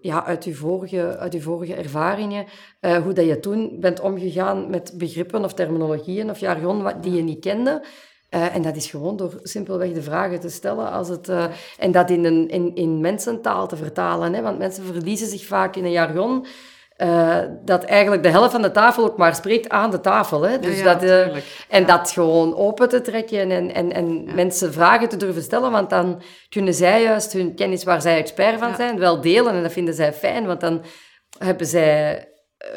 ja, 0.00 0.24
uit, 0.24 0.44
je 0.44 0.54
vorige, 0.54 1.16
uit 1.18 1.32
je 1.32 1.40
vorige 1.40 1.74
ervaringen, 1.74 2.46
eh, 2.80 2.96
hoe 2.96 3.12
dat 3.12 3.24
je 3.26 3.40
toen 3.40 3.80
bent 3.80 4.00
omgegaan 4.00 4.70
met 4.70 4.92
begrippen 4.94 5.44
of 5.44 5.54
terminologieën 5.54 6.30
of 6.30 6.38
jargon 6.38 6.82
wat, 6.82 7.02
die 7.02 7.12
je 7.12 7.22
niet 7.22 7.40
kende. 7.40 7.84
En 8.28 8.62
dat 8.62 8.76
is 8.76 8.90
gewoon 8.90 9.16
door 9.16 9.40
simpelweg 9.42 9.92
de 9.92 10.02
vragen 10.02 10.40
te 10.40 10.48
stellen 10.48 10.90
als 10.90 11.08
het, 11.08 11.28
en 11.78 11.92
dat 11.92 12.10
in, 12.10 12.24
een, 12.24 12.48
in, 12.48 12.74
in 12.74 13.00
mensentaal 13.00 13.68
te 13.68 13.76
vertalen. 13.76 14.32
Hè? 14.32 14.42
Want 14.42 14.58
mensen 14.58 14.84
verliezen 14.84 15.26
zich 15.26 15.46
vaak 15.46 15.76
in 15.76 15.84
een 15.84 15.90
jargon. 15.90 16.46
Eh, 17.02 17.38
dat 17.64 17.84
eigenlijk 17.84 18.22
de 18.22 18.28
helft 18.28 18.50
van 18.52 18.62
de 18.62 18.70
tafel 18.70 19.04
ook 19.04 19.16
maar 19.16 19.34
spreekt 19.34 19.68
aan 19.68 19.90
de 19.90 20.00
tafel. 20.00 20.42
Hè? 20.42 20.58
Dus 20.58 20.78
ja, 20.78 20.84
dat, 20.84 21.02
eh, 21.02 21.36
en 21.68 21.86
dat 21.86 22.10
gewoon 22.10 22.56
open 22.56 22.88
te 22.88 23.00
trekken 23.00 23.50
en, 23.50 23.74
en, 23.74 23.92
en 23.92 24.34
mensen 24.34 24.72
vragen 24.72 25.08
te 25.08 25.16
durven 25.16 25.42
stellen, 25.42 25.70
want 25.70 25.90
dan 25.90 26.22
kunnen 26.48 26.74
zij 26.74 27.02
juist 27.02 27.32
hun 27.32 27.54
kennis 27.54 27.84
waar 27.84 28.02
zij 28.02 28.16
expert 28.16 28.58
van 28.58 28.74
zijn 28.74 28.98
wel 28.98 29.20
delen 29.20 29.54
en 29.54 29.62
dat 29.62 29.72
vinden 29.72 29.94
zij 29.94 30.12
fijn, 30.12 30.46
want 30.46 30.60
dan 30.60 30.82
hebben 31.38 31.66
zij 31.66 32.28
eh, 32.58 32.68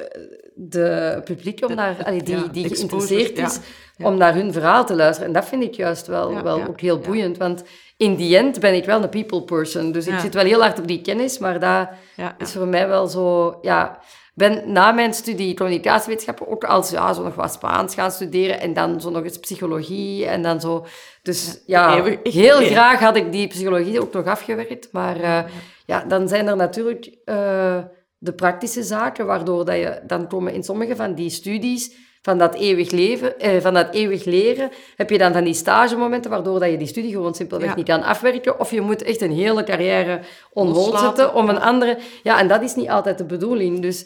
de 0.55 1.21
publiek 1.23 1.65
om 1.65 1.75
naar, 1.75 1.95
allee, 2.05 2.23
die, 2.23 2.35
ja, 2.35 2.47
die 2.51 2.75
geïnteresseerd 2.75 3.37
is 3.37 3.59
Ja. 3.97 4.07
om 4.07 4.17
naar 4.17 4.33
hun 4.33 4.53
verhaal 4.53 4.85
te 4.85 4.95
luisteren. 4.95 5.27
En 5.27 5.33
dat 5.33 5.45
vind 5.45 5.63
ik 5.63 5.73
juist 5.73 6.07
wel, 6.07 6.43
wel 6.43 6.63
ook 6.67 6.81
heel 6.81 6.99
boeiend, 6.99 7.37
want 7.37 7.63
in 7.97 8.15
die 8.15 8.37
end 8.37 8.59
ben 8.59 8.73
ik 8.73 8.85
wel 8.85 9.03
een 9.03 9.09
people 9.09 9.43
person, 9.43 9.91
dus 9.91 10.07
ik 10.07 10.19
zit 10.19 10.33
wel 10.33 10.45
heel 10.45 10.61
hard 10.61 10.79
op 10.79 10.87
die 10.87 11.01
kennis, 11.01 11.37
maar 11.37 11.59
dat 11.59 11.89
Ja, 12.15 12.35
is 12.37 12.51
voor 12.51 12.67
mij 12.67 12.87
wel 12.87 13.07
zo, 13.07 13.57
ja... 13.61 13.99
ben 14.33 14.71
na 14.71 14.91
mijn 14.91 15.13
studie 15.13 15.55
communicatiewetenschappen 15.55 16.47
ook 16.47 16.63
als 16.63 16.89
ja, 16.89 17.13
zo 17.13 17.23
nog 17.23 17.35
wat 17.35 17.53
Spaans 17.53 17.93
gaan 17.93 18.11
studeren 18.11 18.59
en 18.59 18.73
dan 18.73 19.01
zo 19.01 19.09
nog 19.09 19.23
eens 19.23 19.39
psychologie 19.39 20.25
en 20.25 20.41
dan 20.41 20.61
zo. 20.61 20.85
Dus 21.21 21.61
ja, 21.65 22.03
heel 22.23 22.57
graag 22.57 22.99
had 22.99 23.15
ik 23.15 23.31
die 23.31 23.47
psychologie 23.47 24.01
ook 24.01 24.13
nog 24.13 24.25
afgewerkt. 24.25 24.89
Maar 24.91 25.19
eh, 25.19 25.43
ja, 25.85 26.03
dan 26.07 26.27
zijn 26.27 26.47
er 26.47 26.55
natuurlijk 26.55 27.15
eh, 27.25 27.77
de 28.25 28.33
praktische 28.33 28.83
zaken, 28.83 29.25
waardoor 29.25 29.65
dat 29.65 29.75
je 29.75 29.99
dan 30.07 30.27
komen 30.27 30.53
in 30.53 30.63
sommige 30.63 30.95
van 30.95 31.13
die 31.13 31.29
studies 31.29 31.91
van 32.21 32.37
dat 32.37 32.55
eeuwig 32.55 32.91
leven, 32.91 33.39
eh, 33.39 33.61
van 33.61 33.73
dat 33.73 33.93
eeuwig 33.93 34.23
leren, 34.25 34.69
heb 34.95 35.09
je 35.09 35.17
dan 35.17 35.33
van 35.33 35.43
die 35.43 35.53
stagemomenten, 35.53 36.31
waardoor 36.31 36.59
dat 36.59 36.69
je 36.69 36.77
die 36.77 36.87
studie 36.87 37.11
gewoon 37.11 37.35
simpelweg 37.35 37.69
Ja. 37.69 37.75
niet 37.75 37.85
kan 37.85 38.03
afwerken. 38.03 38.59
Of 38.59 38.71
je 38.71 38.81
moet 38.81 39.01
echt 39.03 39.21
een 39.21 39.31
hele 39.31 39.63
carrière 39.63 40.19
on 40.53 40.65
hold 40.71 40.75
Loslaten. 40.75 41.05
zetten 41.05 41.33
om 41.35 41.49
een 41.49 41.59
andere... 41.59 41.97
Ja, 42.23 42.39
en 42.39 42.47
dat 42.47 42.61
is 42.61 42.75
niet 42.75 42.89
altijd 42.89 43.17
de 43.17 43.25
bedoeling. 43.25 43.79
Dus 43.81 44.05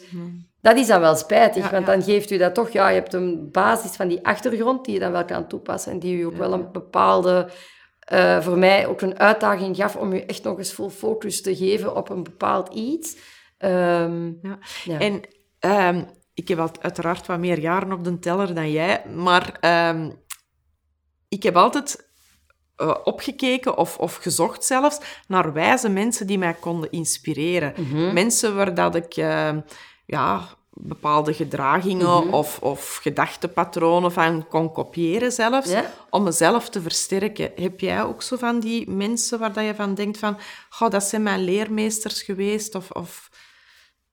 dat 0.60 0.76
is 0.76 0.86
dan 0.86 1.00
wel 1.00 1.14
spijtig, 1.16 1.64
Ja, 1.64 1.70
want 1.70 1.86
ja. 1.86 1.92
dan 1.92 2.02
geeft 2.02 2.30
u 2.30 2.36
dat 2.36 2.54
toch... 2.54 2.70
Ja, 2.70 2.88
je 2.88 2.94
hebt 2.94 3.12
een 3.14 3.48
basis 3.52 3.90
van 3.90 4.08
die 4.08 4.26
achtergrond 4.26 4.84
die 4.84 4.94
je 4.94 5.00
dan 5.00 5.12
wel 5.12 5.24
kan 5.24 5.46
toepassen 5.48 5.92
en 5.92 5.98
die 5.98 6.16
u 6.16 6.22
ook 6.24 6.36
wel 6.36 6.52
een 6.52 6.72
bepaalde... 6.72 7.48
eh, 7.98 8.40
voor 8.40 8.58
mij 8.58 8.86
ook 8.86 9.00
een 9.00 9.18
uitdaging 9.18 9.76
gaf 9.76 9.96
om 9.96 10.12
u 10.12 10.18
echt 10.18 10.42
nog 10.42 10.58
eens 10.58 10.72
full 10.72 10.88
focus 10.88 11.42
te 11.42 11.56
geven 11.56 11.96
op 11.96 12.08
een 12.10 12.22
bepaald 12.22 12.74
iets. 12.74 13.16
Ehm, 13.60 14.26
Ja. 14.42 14.58
Ja. 14.84 14.98
En 14.98 15.20
ehm, 15.58 16.04
ik 16.34 16.48
heb 16.48 16.58
al- 16.58 16.70
uiteraard 16.80 17.26
wat 17.26 17.38
meer 17.38 17.58
jaren 17.58 17.92
op 17.92 18.04
de 18.04 18.18
teller 18.18 18.54
dan 18.54 18.70
jij, 18.70 19.04
maar 19.16 19.56
ehm, 19.60 20.10
ik 21.28 21.42
heb 21.42 21.56
altijd 21.56 22.08
eh, 22.76 22.94
opgekeken 23.04 23.76
of, 23.76 23.98
of 23.98 24.14
gezocht 24.16 24.64
zelfs 24.64 24.98
naar 25.28 25.52
wijze 25.52 25.88
mensen 25.88 26.26
die 26.26 26.38
mij 26.38 26.54
konden 26.54 26.90
inspireren. 26.90 27.74
Mhm. 27.76 28.12
Mensen 28.12 28.56
waar 28.56 28.74
dat 28.74 28.94
ik 28.94 29.12
ja, 30.06 30.48
bepaalde 30.70 31.34
gedragingen 31.34 32.24
Mhm. 32.26 32.34
of, 32.34 32.58
of 32.58 32.96
gedachtepatronen 33.02 34.12
van 34.12 34.48
kon 34.48 34.72
kopiëren 34.72 35.32
zelfs, 35.32 35.70
om 36.10 36.22
mezelf 36.22 36.68
te 36.68 36.80
versterken. 36.82 37.52
Heb 37.54 37.80
jij 37.80 38.02
ook 38.02 38.22
zo 38.22 38.36
van 38.36 38.60
die 38.60 38.90
mensen 38.90 39.38
waar 39.38 39.52
dat 39.52 39.64
je 39.64 39.74
van 39.74 39.94
denkt 39.94 40.18
van, 40.18 40.38
goh, 40.70 40.90
dat 40.90 41.04
zijn 41.04 41.22
mijn 41.22 41.40
leermeesters 41.44 42.22
geweest? 42.22 42.74
Of, 42.74 42.90
of... 42.90 43.29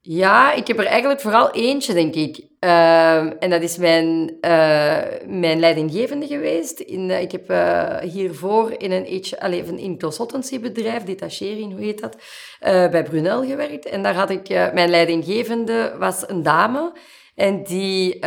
Ja, 0.09 0.53
ik 0.53 0.67
heb 0.67 0.79
er 0.79 0.85
eigenlijk 0.85 1.21
vooral 1.21 1.51
eentje, 1.51 1.93
denk 1.93 2.15
ik. 2.15 2.39
Ehm, 2.59 3.31
en 3.39 3.49
dat 3.49 3.61
is 3.61 3.77
mijn, 3.77 4.37
eh, 4.41 4.97
mijn 5.25 5.59
leidinggevende 5.59 6.27
geweest. 6.27 6.79
In, 6.79 7.09
eh, 7.09 7.21
ik 7.21 7.31
heb 7.31 7.49
eh, 7.49 7.97
hiervoor 7.97 8.73
in 8.77 8.91
een, 8.91 9.21
H, 9.23 9.43
allez, 9.43 9.69
in 9.69 9.99
consultancy 9.99 10.59
bedrijf, 10.59 11.03
detachering, 11.03 11.71
hoe 11.71 11.81
heet 11.81 12.01
dat, 12.01 12.15
bij 12.91 13.03
Brunel 13.03 13.45
gewerkt. 13.45 13.85
En 13.85 14.03
daar 14.03 14.15
had 14.15 14.29
ik, 14.29 14.49
mijn 14.49 14.89
leidinggevende 14.89 15.95
was 15.99 16.23
een 16.29 16.43
dame. 16.43 16.91
En 17.35 17.63
die, 17.63 18.17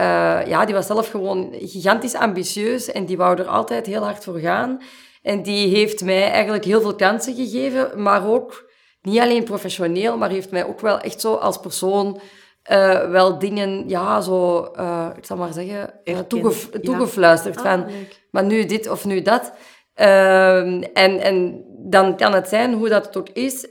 ja, 0.46 0.64
die 0.64 0.74
was 0.74 0.86
zelf 0.86 1.10
gewoon 1.10 1.54
gigantisch 1.60 2.14
ambitieus 2.14 2.92
en 2.92 3.04
die 3.04 3.16
wou 3.16 3.38
er 3.38 3.46
altijd 3.46 3.86
heel 3.86 4.02
hard 4.02 4.24
voor 4.24 4.38
gaan. 4.38 4.82
En 5.22 5.42
die 5.42 5.76
heeft 5.76 6.04
mij 6.04 6.30
eigenlijk 6.30 6.64
heel 6.64 6.80
veel 6.80 6.94
kansen 6.94 7.34
gegeven, 7.34 8.02
maar 8.02 8.28
ook 8.28 8.69
niet 9.02 9.20
alleen 9.20 9.44
professioneel, 9.44 10.16
maar 10.18 10.30
heeft 10.30 10.50
mij 10.50 10.66
ook 10.66 10.80
wel 10.80 10.98
echt 11.00 11.20
zo 11.20 11.34
als 11.34 11.60
persoon 11.60 12.20
eh, 12.62 13.10
wel 13.10 13.38
dingen, 13.38 13.88
ja, 13.88 14.20
zo, 14.20 14.62
eh, 14.64 15.06
ik 15.16 15.24
zal 15.24 15.36
maar 15.36 15.52
zeggen, 15.52 15.78
eh, 16.04 16.12
Erkend, 16.12 16.28
toegef- 16.28 16.68
ja. 16.72 16.80
toegefluisterd 16.80 17.56
Ah, 17.56 17.62
van, 17.62 17.84
leuk. 17.86 18.20
maar 18.30 18.44
nu 18.44 18.64
dit 18.64 18.88
of 18.90 19.04
nu 19.04 19.22
dat. 19.22 19.52
Ehm, 19.94 20.82
en, 20.94 21.20
en 21.20 21.64
dan 21.78 22.16
kan 22.16 22.32
het 22.32 22.48
zijn 22.48 22.74
hoe 22.74 22.88
dat 22.88 23.06
het 23.06 23.16
ook 23.16 23.28
is. 23.28 23.68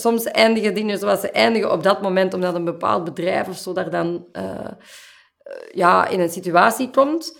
Soms 0.00 0.24
eindigen 0.24 0.74
dingen 0.74 0.98
zoals 0.98 1.20
ze 1.20 1.30
eindigen 1.30 1.72
op 1.72 1.82
dat 1.82 2.02
moment, 2.02 2.34
omdat 2.34 2.54
een 2.54 2.64
bepaald 2.64 3.04
bedrijf 3.04 3.48
of 3.48 3.56
zo 3.56 3.72
daar 3.72 3.90
dan 3.90 4.26
ja, 5.72 6.06
in 6.08 6.20
een 6.20 6.30
situatie 6.30 6.90
komt. 6.90 7.38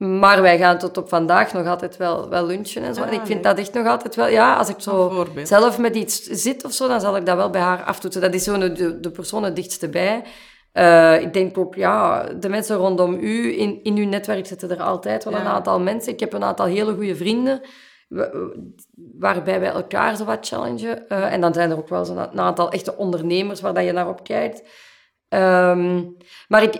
Maar 0.00 0.42
wij 0.42 0.58
gaan 0.58 0.78
tot 0.78 0.96
op 0.96 1.08
vandaag 1.08 1.52
nog 1.52 1.66
altijd 1.66 1.96
wel, 1.96 2.28
wel 2.28 2.46
lunchen 2.46 2.82
en 2.82 2.94
zo. 2.94 3.00
Ah, 3.00 3.06
en 3.08 3.12
ik 3.12 3.26
vind 3.26 3.42
dat 3.42 3.58
echt 3.58 3.74
nog 3.74 3.86
altijd 3.86 4.14
wel... 4.14 4.28
Ja, 4.28 4.56
als 4.56 4.68
ik 4.68 4.80
zo 4.80 5.08
zelf 5.46 5.78
met 5.78 5.96
iets 5.96 6.22
zit 6.22 6.64
of 6.64 6.72
zo, 6.72 6.88
dan 6.88 7.00
zal 7.00 7.16
ik 7.16 7.26
dat 7.26 7.36
wel 7.36 7.50
bij 7.50 7.60
haar 7.60 7.82
aftoetsen. 7.82 8.22
Dat 8.22 8.34
is 8.34 8.44
zo 8.44 8.58
de, 8.58 9.00
de 9.00 9.10
persoon 9.10 9.42
het 9.44 9.56
dichtste 9.56 9.88
bij. 9.88 10.22
Eh, 10.72 11.20
ik 11.20 11.32
denk 11.32 11.58
ook, 11.58 11.74
ja, 11.74 12.22
de 12.22 12.48
mensen 12.48 12.76
rondom 12.76 13.14
u, 13.20 13.58
in, 13.58 13.80
in 13.82 13.96
uw 13.96 14.06
netwerk 14.06 14.46
zitten 14.46 14.70
er 14.70 14.82
altijd 14.82 15.24
wel 15.24 15.34
een 15.34 15.46
aantal 15.46 15.80
mensen. 15.80 16.12
Ik 16.12 16.20
heb 16.20 16.32
een 16.32 16.44
aantal 16.44 16.66
hele 16.66 16.94
goede 16.94 17.16
vrienden, 17.16 17.60
wa- 18.08 18.30
waarbij 19.18 19.60
wij 19.60 19.70
elkaar 19.70 20.16
zo 20.16 20.24
wat 20.24 20.46
challengen. 20.46 21.08
Eh, 21.08 21.32
en 21.32 21.40
dan 21.40 21.54
zijn 21.54 21.70
er 21.70 21.76
ook 21.78 21.88
wel 21.88 22.04
zo'n 22.04 22.18
een 22.18 22.40
aantal 22.40 22.70
echte 22.70 22.96
ondernemers 22.96 23.60
waar 23.60 23.74
dat 23.74 23.84
je 23.84 23.92
naar 23.92 24.08
op 24.08 24.24
kijkt. 24.24 24.62
Ehm, 25.28 26.02
maar 26.48 26.62
ik, 26.62 26.74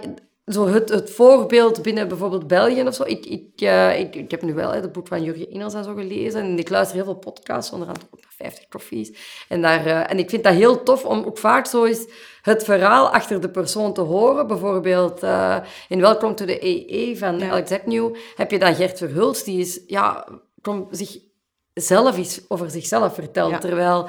zo 0.52 0.66
het, 0.66 0.88
het 0.88 1.10
voorbeeld 1.10 1.82
binnen 1.82 2.08
bijvoorbeeld 2.08 2.46
België 2.46 2.82
of 2.82 2.94
zo. 2.94 3.02
Ik, 3.02 3.26
ik, 3.26 3.60
eh, 3.60 4.00
ik, 4.00 4.14
ik 4.14 4.30
heb 4.30 4.42
nu 4.42 4.54
wel 4.54 4.72
het 4.72 4.92
boek 4.92 5.06
van 5.06 5.22
Jurgen 5.22 5.52
Inels 5.52 5.74
en 5.74 5.84
zo 5.84 5.94
gelezen. 5.94 6.40
En 6.42 6.58
ik 6.58 6.68
luister 6.68 6.96
heel 6.96 7.04
veel 7.04 7.14
podcasts, 7.14 7.72
onder 7.72 7.88
andere 7.88 8.06
ook 8.10 8.20
naar 8.20 8.32
50 8.36 8.68
koffies. 8.68 9.12
En, 9.48 9.62
daar, 9.62 9.86
eh, 9.86 10.10
en 10.10 10.18
ik 10.18 10.30
vind 10.30 10.44
dat 10.44 10.54
heel 10.54 10.82
tof 10.82 11.04
om 11.04 11.24
ook 11.24 11.38
vaak 11.38 11.66
zo 11.66 11.84
eens 11.84 12.06
het 12.42 12.64
verhaal 12.64 13.08
achter 13.08 13.40
de 13.40 13.50
persoon 13.50 13.92
te 13.92 14.00
horen. 14.00 14.46
Bijvoorbeeld 14.46 15.22
eh, 15.22 15.56
in 15.88 16.00
Welcome 16.00 16.34
to 16.34 16.44
the 16.44 16.64
EE 16.64 17.18
van 17.18 17.38
Ja. 17.38 17.50
Alex 17.50 17.70
Agnew 17.70 18.14
heb 18.34 18.50
je 18.50 18.58
dan 18.58 18.74
Gert 18.74 18.98
Verhulst. 18.98 19.44
Die 19.44 19.60
is, 19.60 19.80
ja, 19.86 20.26
kom, 20.62 20.88
zich 20.90 21.18
zelf 21.74 22.16
iets 22.18 22.40
over 22.48 22.70
zichzelf 22.70 23.14
vertelt. 23.14 23.50
Ja. 23.50 23.58
Terwijl... 23.58 24.08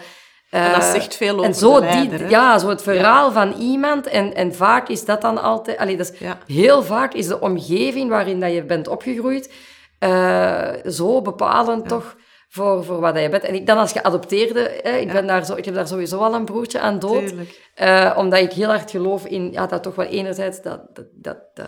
En 0.51 0.71
dat 0.71 0.81
eh, 0.81 0.91
zegt 0.91 1.15
veel 1.15 1.33
over 1.33 1.45
en 1.45 1.55
zo 1.55 1.73
de 1.73 1.85
leider, 1.85 2.17
die, 2.17 2.29
ja, 2.29 2.57
zo 2.57 2.69
het 2.69 2.81
verhaal 2.81 3.31
van 3.31 3.53
iemand. 3.53 4.07
En, 4.07 4.35
en 4.35 4.55
vaak 4.55 4.89
is 4.89 5.05
dat 5.05 5.21
dan 5.21 5.41
altijd... 5.41 5.77
Allee, 5.77 5.97
dat 5.97 6.11
is, 6.13 6.19
Ja. 6.19 6.37
Heel 6.47 6.83
vaak 6.83 7.13
is 7.13 7.27
de 7.27 7.39
omgeving 7.39 8.09
waarin 8.09 8.39
dat 8.39 8.53
je 8.53 8.63
bent 8.63 8.87
opgegroeid 8.87 9.53
eh, 9.99 10.69
zo 10.85 11.21
bepalend 11.21 11.87
toch 11.87 12.15
voor, 12.53 12.83
voor 12.83 12.99
wat 12.99 13.19
je 13.19 13.29
bent. 13.29 13.43
En 13.43 13.53
ik 13.53 13.65
dan 13.65 13.77
als 13.77 13.91
geadopteerde, 13.91 14.79
hè, 14.83 14.97
ik, 14.97 15.07
Ja. 15.07 15.13
ben 15.13 15.27
daar 15.27 15.45
zo, 15.45 15.55
ik 15.55 15.65
heb 15.65 15.73
daar 15.73 15.87
sowieso 15.87 16.17
al 16.19 16.33
een 16.33 16.45
broertje 16.45 16.79
aan 16.79 16.99
dood. 16.99 17.33
Eh, 17.75 18.13
omdat 18.17 18.39
ik 18.39 18.51
heel 18.51 18.67
hard 18.67 18.91
geloof 18.91 19.25
in 19.25 19.51
ja, 19.51 19.65
dat 19.67 19.83
toch 19.83 19.95
wel 19.95 20.05
enerzijds 20.05 20.61
dat, 20.61 20.81
dat, 20.93 21.05
dat 21.13 21.37
eh, 21.53 21.65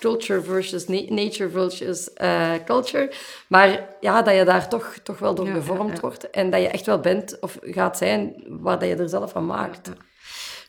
culture 0.00 0.42
versus 0.42 0.86
na- 0.88 1.04
nature 1.08 1.50
versus 1.50 2.12
eh, 2.12 2.50
culture. 2.64 3.10
Maar 3.48 3.88
ja, 4.00 4.22
dat 4.22 4.34
je 4.36 4.44
daar 4.44 4.68
toch, 4.68 4.94
toch 5.02 5.18
wel 5.18 5.34
door 5.34 5.46
Ja, 5.46 5.52
gevormd 5.52 5.94
ja. 5.94 6.00
wordt. 6.00 6.30
En 6.30 6.50
dat 6.50 6.60
je 6.60 6.68
echt 6.68 6.86
wel 6.86 6.98
bent 7.00 7.36
of 7.40 7.58
gaat 7.60 7.96
zijn 7.98 8.44
waar 8.48 8.78
dat 8.78 8.88
je 8.88 8.96
er 8.96 9.08
zelf 9.08 9.30
van 9.30 9.46
maakt. 9.46 9.90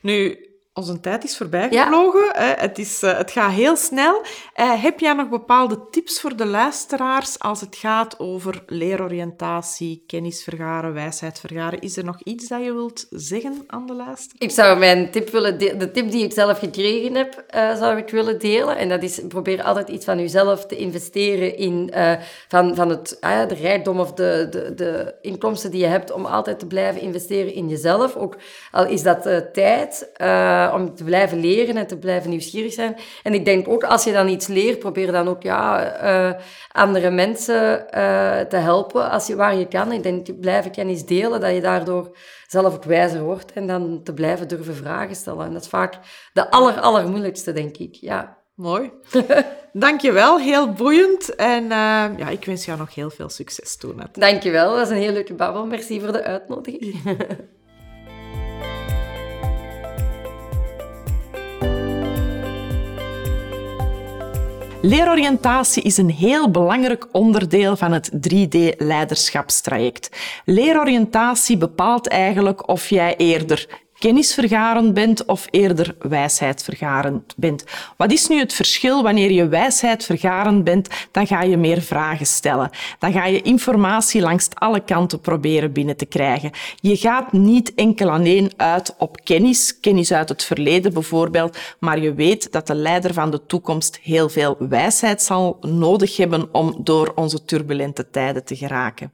Nu, 0.02 0.48
onze 0.76 1.00
tijd 1.00 1.24
is 1.24 1.38
voorbij 1.38 1.68
Ja. 1.72 1.84
gevlogen. 1.84 2.30
hè. 2.32 2.54
Het, 2.58 2.78
is, 2.80 3.04
eh, 3.04 3.18
het 3.18 3.32
gaat 3.32 3.52
heel 3.52 3.76
snel. 3.76 4.22
Eh, 4.54 4.84
heb 4.84 5.00
jij 5.00 5.14
nog 5.14 5.30
bepaalde 5.30 5.88
tips 5.92 6.22
voor 6.22 6.36
de 6.36 6.46
luisteraars 6.46 7.40
als 7.40 7.62
het 7.62 7.76
gaat 7.76 8.20
over 8.20 8.64
leeroriëntatie, 8.68 10.04
kennis 10.08 10.44
vergaren, 10.44 10.94
wijsheid 10.94 11.40
vergaren? 11.40 11.80
Is 11.82 11.98
er 11.98 12.04
nog 12.04 12.22
iets 12.24 12.48
dat 12.48 12.64
je 12.64 12.74
wilt 12.74 13.08
zeggen 13.10 13.64
aan 13.68 13.86
de 13.86 13.94
luisteraar? 13.94 14.36
Ik 14.42 14.52
zou 14.52 14.78
mijn 14.80 15.12
tip 15.12 15.30
willen 15.30 15.60
de, 15.60 15.78
de 15.78 15.92
tip 15.92 16.12
die 16.12 16.24
ik 16.24 16.34
zelf 16.34 16.60
gekregen 16.60 17.16
heb, 17.16 17.44
eh, 17.48 17.76
zou 17.76 17.98
ik 17.98 18.10
willen 18.10 18.40
delen. 18.40 18.78
En 18.78 18.90
dat 18.90 19.04
is, 19.04 19.22
probeer 19.28 19.64
altijd 19.64 19.90
iets 19.90 20.06
van 20.06 20.20
jezelf 20.20 20.66
te 20.66 20.76
investeren 20.76 21.58
in 21.58 21.92
van, 22.48 22.76
van 22.76 22.90
het, 22.90 23.18
ah 23.20 23.48
de 23.48 23.56
rijkdom 23.56 24.00
of 24.00 24.14
de, 24.14 24.48
de, 24.50 24.74
de 24.74 25.16
inkomsten 25.22 25.72
die 25.72 25.80
je 25.80 25.86
hebt, 25.88 26.12
om 26.12 26.26
altijd 26.26 26.60
te 26.60 26.68
blijven 26.68 27.02
investeren 27.02 27.54
in 27.54 27.70
jezelf. 27.70 28.16
Ook 28.16 28.36
al 28.72 28.86
is 28.88 29.04
dat 29.04 29.22
tijd, 29.54 30.10
eh, 30.68 30.74
om 30.74 30.96
te 30.96 31.04
blijven 31.04 31.40
leren 31.40 31.78
en 31.78 31.88
te 31.88 31.98
blijven 31.98 32.30
nieuwsgierig 32.30 32.74
zijn. 32.74 32.96
En 33.24 33.34
ik 33.34 33.46
denk 33.46 33.68
ook, 33.68 33.84
als 33.84 34.04
je 34.04 34.12
dan 34.12 34.28
iets 34.28 34.48
leert, 34.48 34.80
probeer 34.80 35.12
dan 35.12 35.28
ook 35.28 35.44
ja, 35.44 35.84
eh, 35.84 36.42
andere 36.72 37.12
mensen 37.12 37.90
eh, 37.90 38.40
te 38.40 38.56
helpen 38.56 39.10
als 39.10 39.28
je, 39.28 39.36
waar 39.36 39.56
je 39.56 39.68
kan. 39.68 39.92
Ik 39.92 40.04
denk, 40.04 40.40
blijven 40.40 40.72
kennis 40.72 41.06
delen, 41.06 41.42
dat 41.42 41.54
je 41.54 41.62
daardoor 41.62 42.18
zelf 42.48 42.76
ook 42.76 42.84
wijzer 42.84 43.22
wordt 43.22 43.54
en 43.54 43.68
dan 43.68 44.02
te 44.04 44.14
blijven 44.14 44.48
durven 44.48 44.76
vragen 44.76 45.16
stellen. 45.16 45.46
En 45.46 45.54
dat 45.54 45.62
is 45.62 45.68
vaak 45.68 46.00
de 46.34 46.52
aller, 46.52 46.80
allermoeilijkste, 46.80 47.54
denk 47.54 47.78
ik. 47.78 47.96
Ja. 47.96 48.42
Mooi. 48.56 48.92
Dankjewel, 49.74 50.40
heel 50.40 50.72
boeiend. 50.72 51.36
En 51.36 51.68
ja, 52.18 52.30
ik 52.30 52.46
wens 52.46 52.66
jou 52.66 52.78
nog 52.78 52.96
heel 52.96 53.10
veel 53.10 53.30
succes 53.30 53.78
toe. 53.78 53.94
Net. 53.96 54.08
Dankjewel, 54.14 54.70
dat 54.70 54.80
was 54.80 54.90
een 54.90 55.04
heel 55.04 55.12
leuke 55.12 55.34
babbel. 55.34 55.66
Merci 55.66 56.00
voor 56.00 56.12
de 56.12 56.24
uitnodiging. 56.24 57.02
Leeroriëntatie 64.86 65.84
is 65.84 65.98
een 65.98 66.10
heel 66.10 66.52
belangrijk 66.52 67.08
onderdeel 67.12 67.76
van 67.76 67.92
het 67.92 68.12
3D-leiderschapstraject. 68.12 70.10
Leeroriëntatie 70.46 71.58
bepaalt 71.58 72.08
eigenlijk 72.08 72.68
of 72.68 72.90
jij 72.90 73.16
eerder 73.16 73.83
kennisvergarend 74.04 74.94
bent 74.94 75.26
of 75.26 75.48
eerder 75.50 75.96
wijsheidvergarend 76.00 77.34
bent. 77.38 77.64
Wat 77.98 78.12
is 78.12 78.28
nu 78.28 78.40
het 78.40 78.54
verschil 78.54 79.04
wanneer 79.04 79.32
je 79.32 79.48
wijsheidvergarend 79.48 80.64
bent? 80.64 80.88
Dan 81.12 81.28
ga 81.28 81.42
je 81.42 81.58
meer 81.58 81.82
vragen 81.82 82.26
stellen. 82.26 82.70
Dan 83.00 83.12
ga 83.12 83.26
je 83.26 83.42
informatie 83.42 84.22
langs 84.22 84.48
alle 84.54 84.80
kanten 84.80 85.20
proberen 85.20 85.72
binnen 85.72 85.98
te 85.98 86.06
krijgen. 86.06 86.52
Je 86.76 86.98
gaat 86.98 87.32
niet 87.32 87.74
enkel 87.76 88.10
alleen 88.10 88.52
uit 88.58 88.96
op 88.98 89.18
kennis, 89.24 89.80
kennis 89.80 90.14
uit 90.14 90.30
het 90.30 90.44
verleden 90.44 90.94
bijvoorbeeld, 90.94 91.58
maar 91.80 92.00
je 92.00 92.14
weet 92.14 92.52
dat 92.52 92.68
de 92.68 92.76
leider 92.76 93.14
van 93.14 93.32
de 93.32 93.46
toekomst 93.46 94.00
heel 94.02 94.30
veel 94.30 94.56
wijsheid 94.60 95.22
zal 95.22 95.58
nodig 95.62 96.18
hebben 96.18 96.50
om 96.52 96.76
door 96.80 97.12
onze 97.16 97.46
turbulente 97.46 98.10
tijden 98.10 98.44
te 98.44 98.56
geraken. 98.56 99.12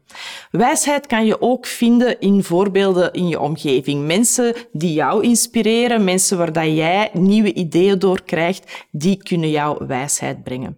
Wijsheid 0.51 1.07
kan 1.07 1.25
je 1.25 1.41
ook 1.41 1.65
vinden 1.65 2.19
in 2.19 2.43
voorbeelden 2.43 3.13
in 3.13 3.27
je 3.27 3.39
omgeving. 3.39 4.05
Mensen 4.05 4.55
die 4.79 4.93
jou 4.93 5.23
inspireren, 5.23 6.03
mensen 6.03 6.37
waar 6.37 6.53
dat 6.53 6.75
jij 6.75 7.09
nieuwe 7.13 7.53
ideeën 7.53 7.99
door 7.99 8.23
krijgt, 8.23 8.87
die 8.91 9.17
kunnen 9.17 9.49
jou 9.49 9.85
wijsheid 9.87 10.43
brengen. 10.43 10.77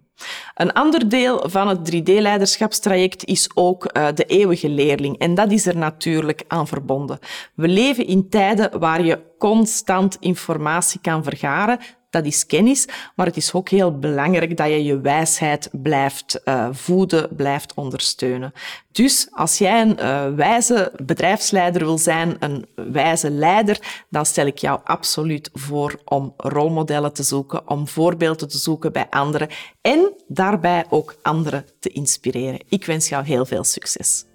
Een 0.55 0.73
ander 0.73 1.09
deel 1.09 1.49
van 1.49 1.67
het 1.67 1.95
3D-leiderschapstraject 1.95 3.25
is 3.25 3.49
ook 3.53 3.89
uh, 3.97 4.07
de 4.15 4.25
eeuwige 4.25 4.69
leerling. 4.69 5.17
En 5.17 5.35
dat 5.35 5.51
is 5.51 5.65
er 5.65 5.77
natuurlijk 5.77 6.43
aan 6.47 6.67
verbonden. 6.67 7.19
We 7.55 7.67
leven 7.67 8.07
in 8.07 8.29
tijden 8.29 8.79
waar 8.79 9.05
je 9.05 9.19
constant 9.37 10.17
informatie 10.19 10.99
kan 11.01 11.23
vergaren 11.23 11.79
dat 12.11 12.25
is 12.25 12.45
kennis, 12.45 12.87
maar 13.15 13.25
het 13.25 13.37
is 13.37 13.53
ook 13.53 13.69
heel 13.69 13.99
belangrijk 13.99 14.57
dat 14.57 14.67
je 14.67 14.83
je 14.83 15.01
wijsheid 15.01 15.69
blijft 15.71 16.41
uh, 16.45 16.67
voeden, 16.71 17.35
blijft 17.35 17.73
ondersteunen. 17.73 18.53
Dus 18.91 19.27
als 19.31 19.57
jij 19.57 19.81
een 19.81 19.97
uh, 19.99 20.33
wijze 20.35 20.91
bedrijfsleider 21.03 21.85
wil 21.85 21.97
zijn, 21.97 22.35
een 22.39 22.65
wijze 22.75 23.29
leider, 23.29 24.03
dan 24.09 24.25
stel 24.25 24.45
ik 24.45 24.57
jou 24.57 24.79
absoluut 24.83 25.49
voor 25.53 25.99
om 26.05 26.33
rolmodellen 26.37 27.13
te 27.13 27.23
zoeken, 27.23 27.69
om 27.69 27.87
voorbeelden 27.87 28.47
te 28.47 28.57
zoeken 28.57 28.91
bij 28.91 29.07
anderen 29.09 29.47
en 29.81 30.13
daarbij 30.27 30.85
ook 30.89 31.15
anderen 31.21 31.65
te 31.79 31.89
inspireren. 31.89 32.59
Ik 32.69 32.85
wens 32.85 33.09
jou 33.09 33.25
heel 33.25 33.45
veel 33.45 33.63
succes. 33.63 34.25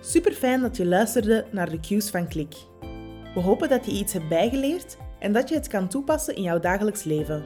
Super 0.00 0.32
fijn 0.32 0.60
dat 0.60 0.76
je 0.76 0.86
luisterde 0.86 1.46
naar 1.50 1.70
de 1.70 1.80
cues 1.80 2.10
van 2.10 2.28
Klik. 2.28 2.54
We 3.34 3.40
hopen 3.40 3.68
dat 3.68 3.86
je 3.86 3.92
iets 3.92 4.12
hebt 4.12 4.28
bijgeleerd 4.28 4.96
en 5.24 5.32
dat 5.32 5.48
je 5.48 5.54
het 5.54 5.68
kan 5.68 5.88
toepassen 5.88 6.36
in 6.36 6.42
jouw 6.42 6.60
dagelijks 6.60 7.04
leven. 7.04 7.44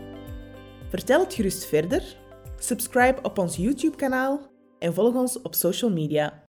Vertel 0.89 1.21
het 1.21 1.35
gerust 1.35 1.67
verder, 1.67 2.17
subscribe 2.57 3.23
op 3.23 3.39
ons 3.39 3.57
YouTube-kanaal 3.57 4.41
en 4.79 4.95
volg 4.95 5.15
ons 5.15 5.43
op 5.43 5.55
social 5.55 5.91
media. 5.91 6.48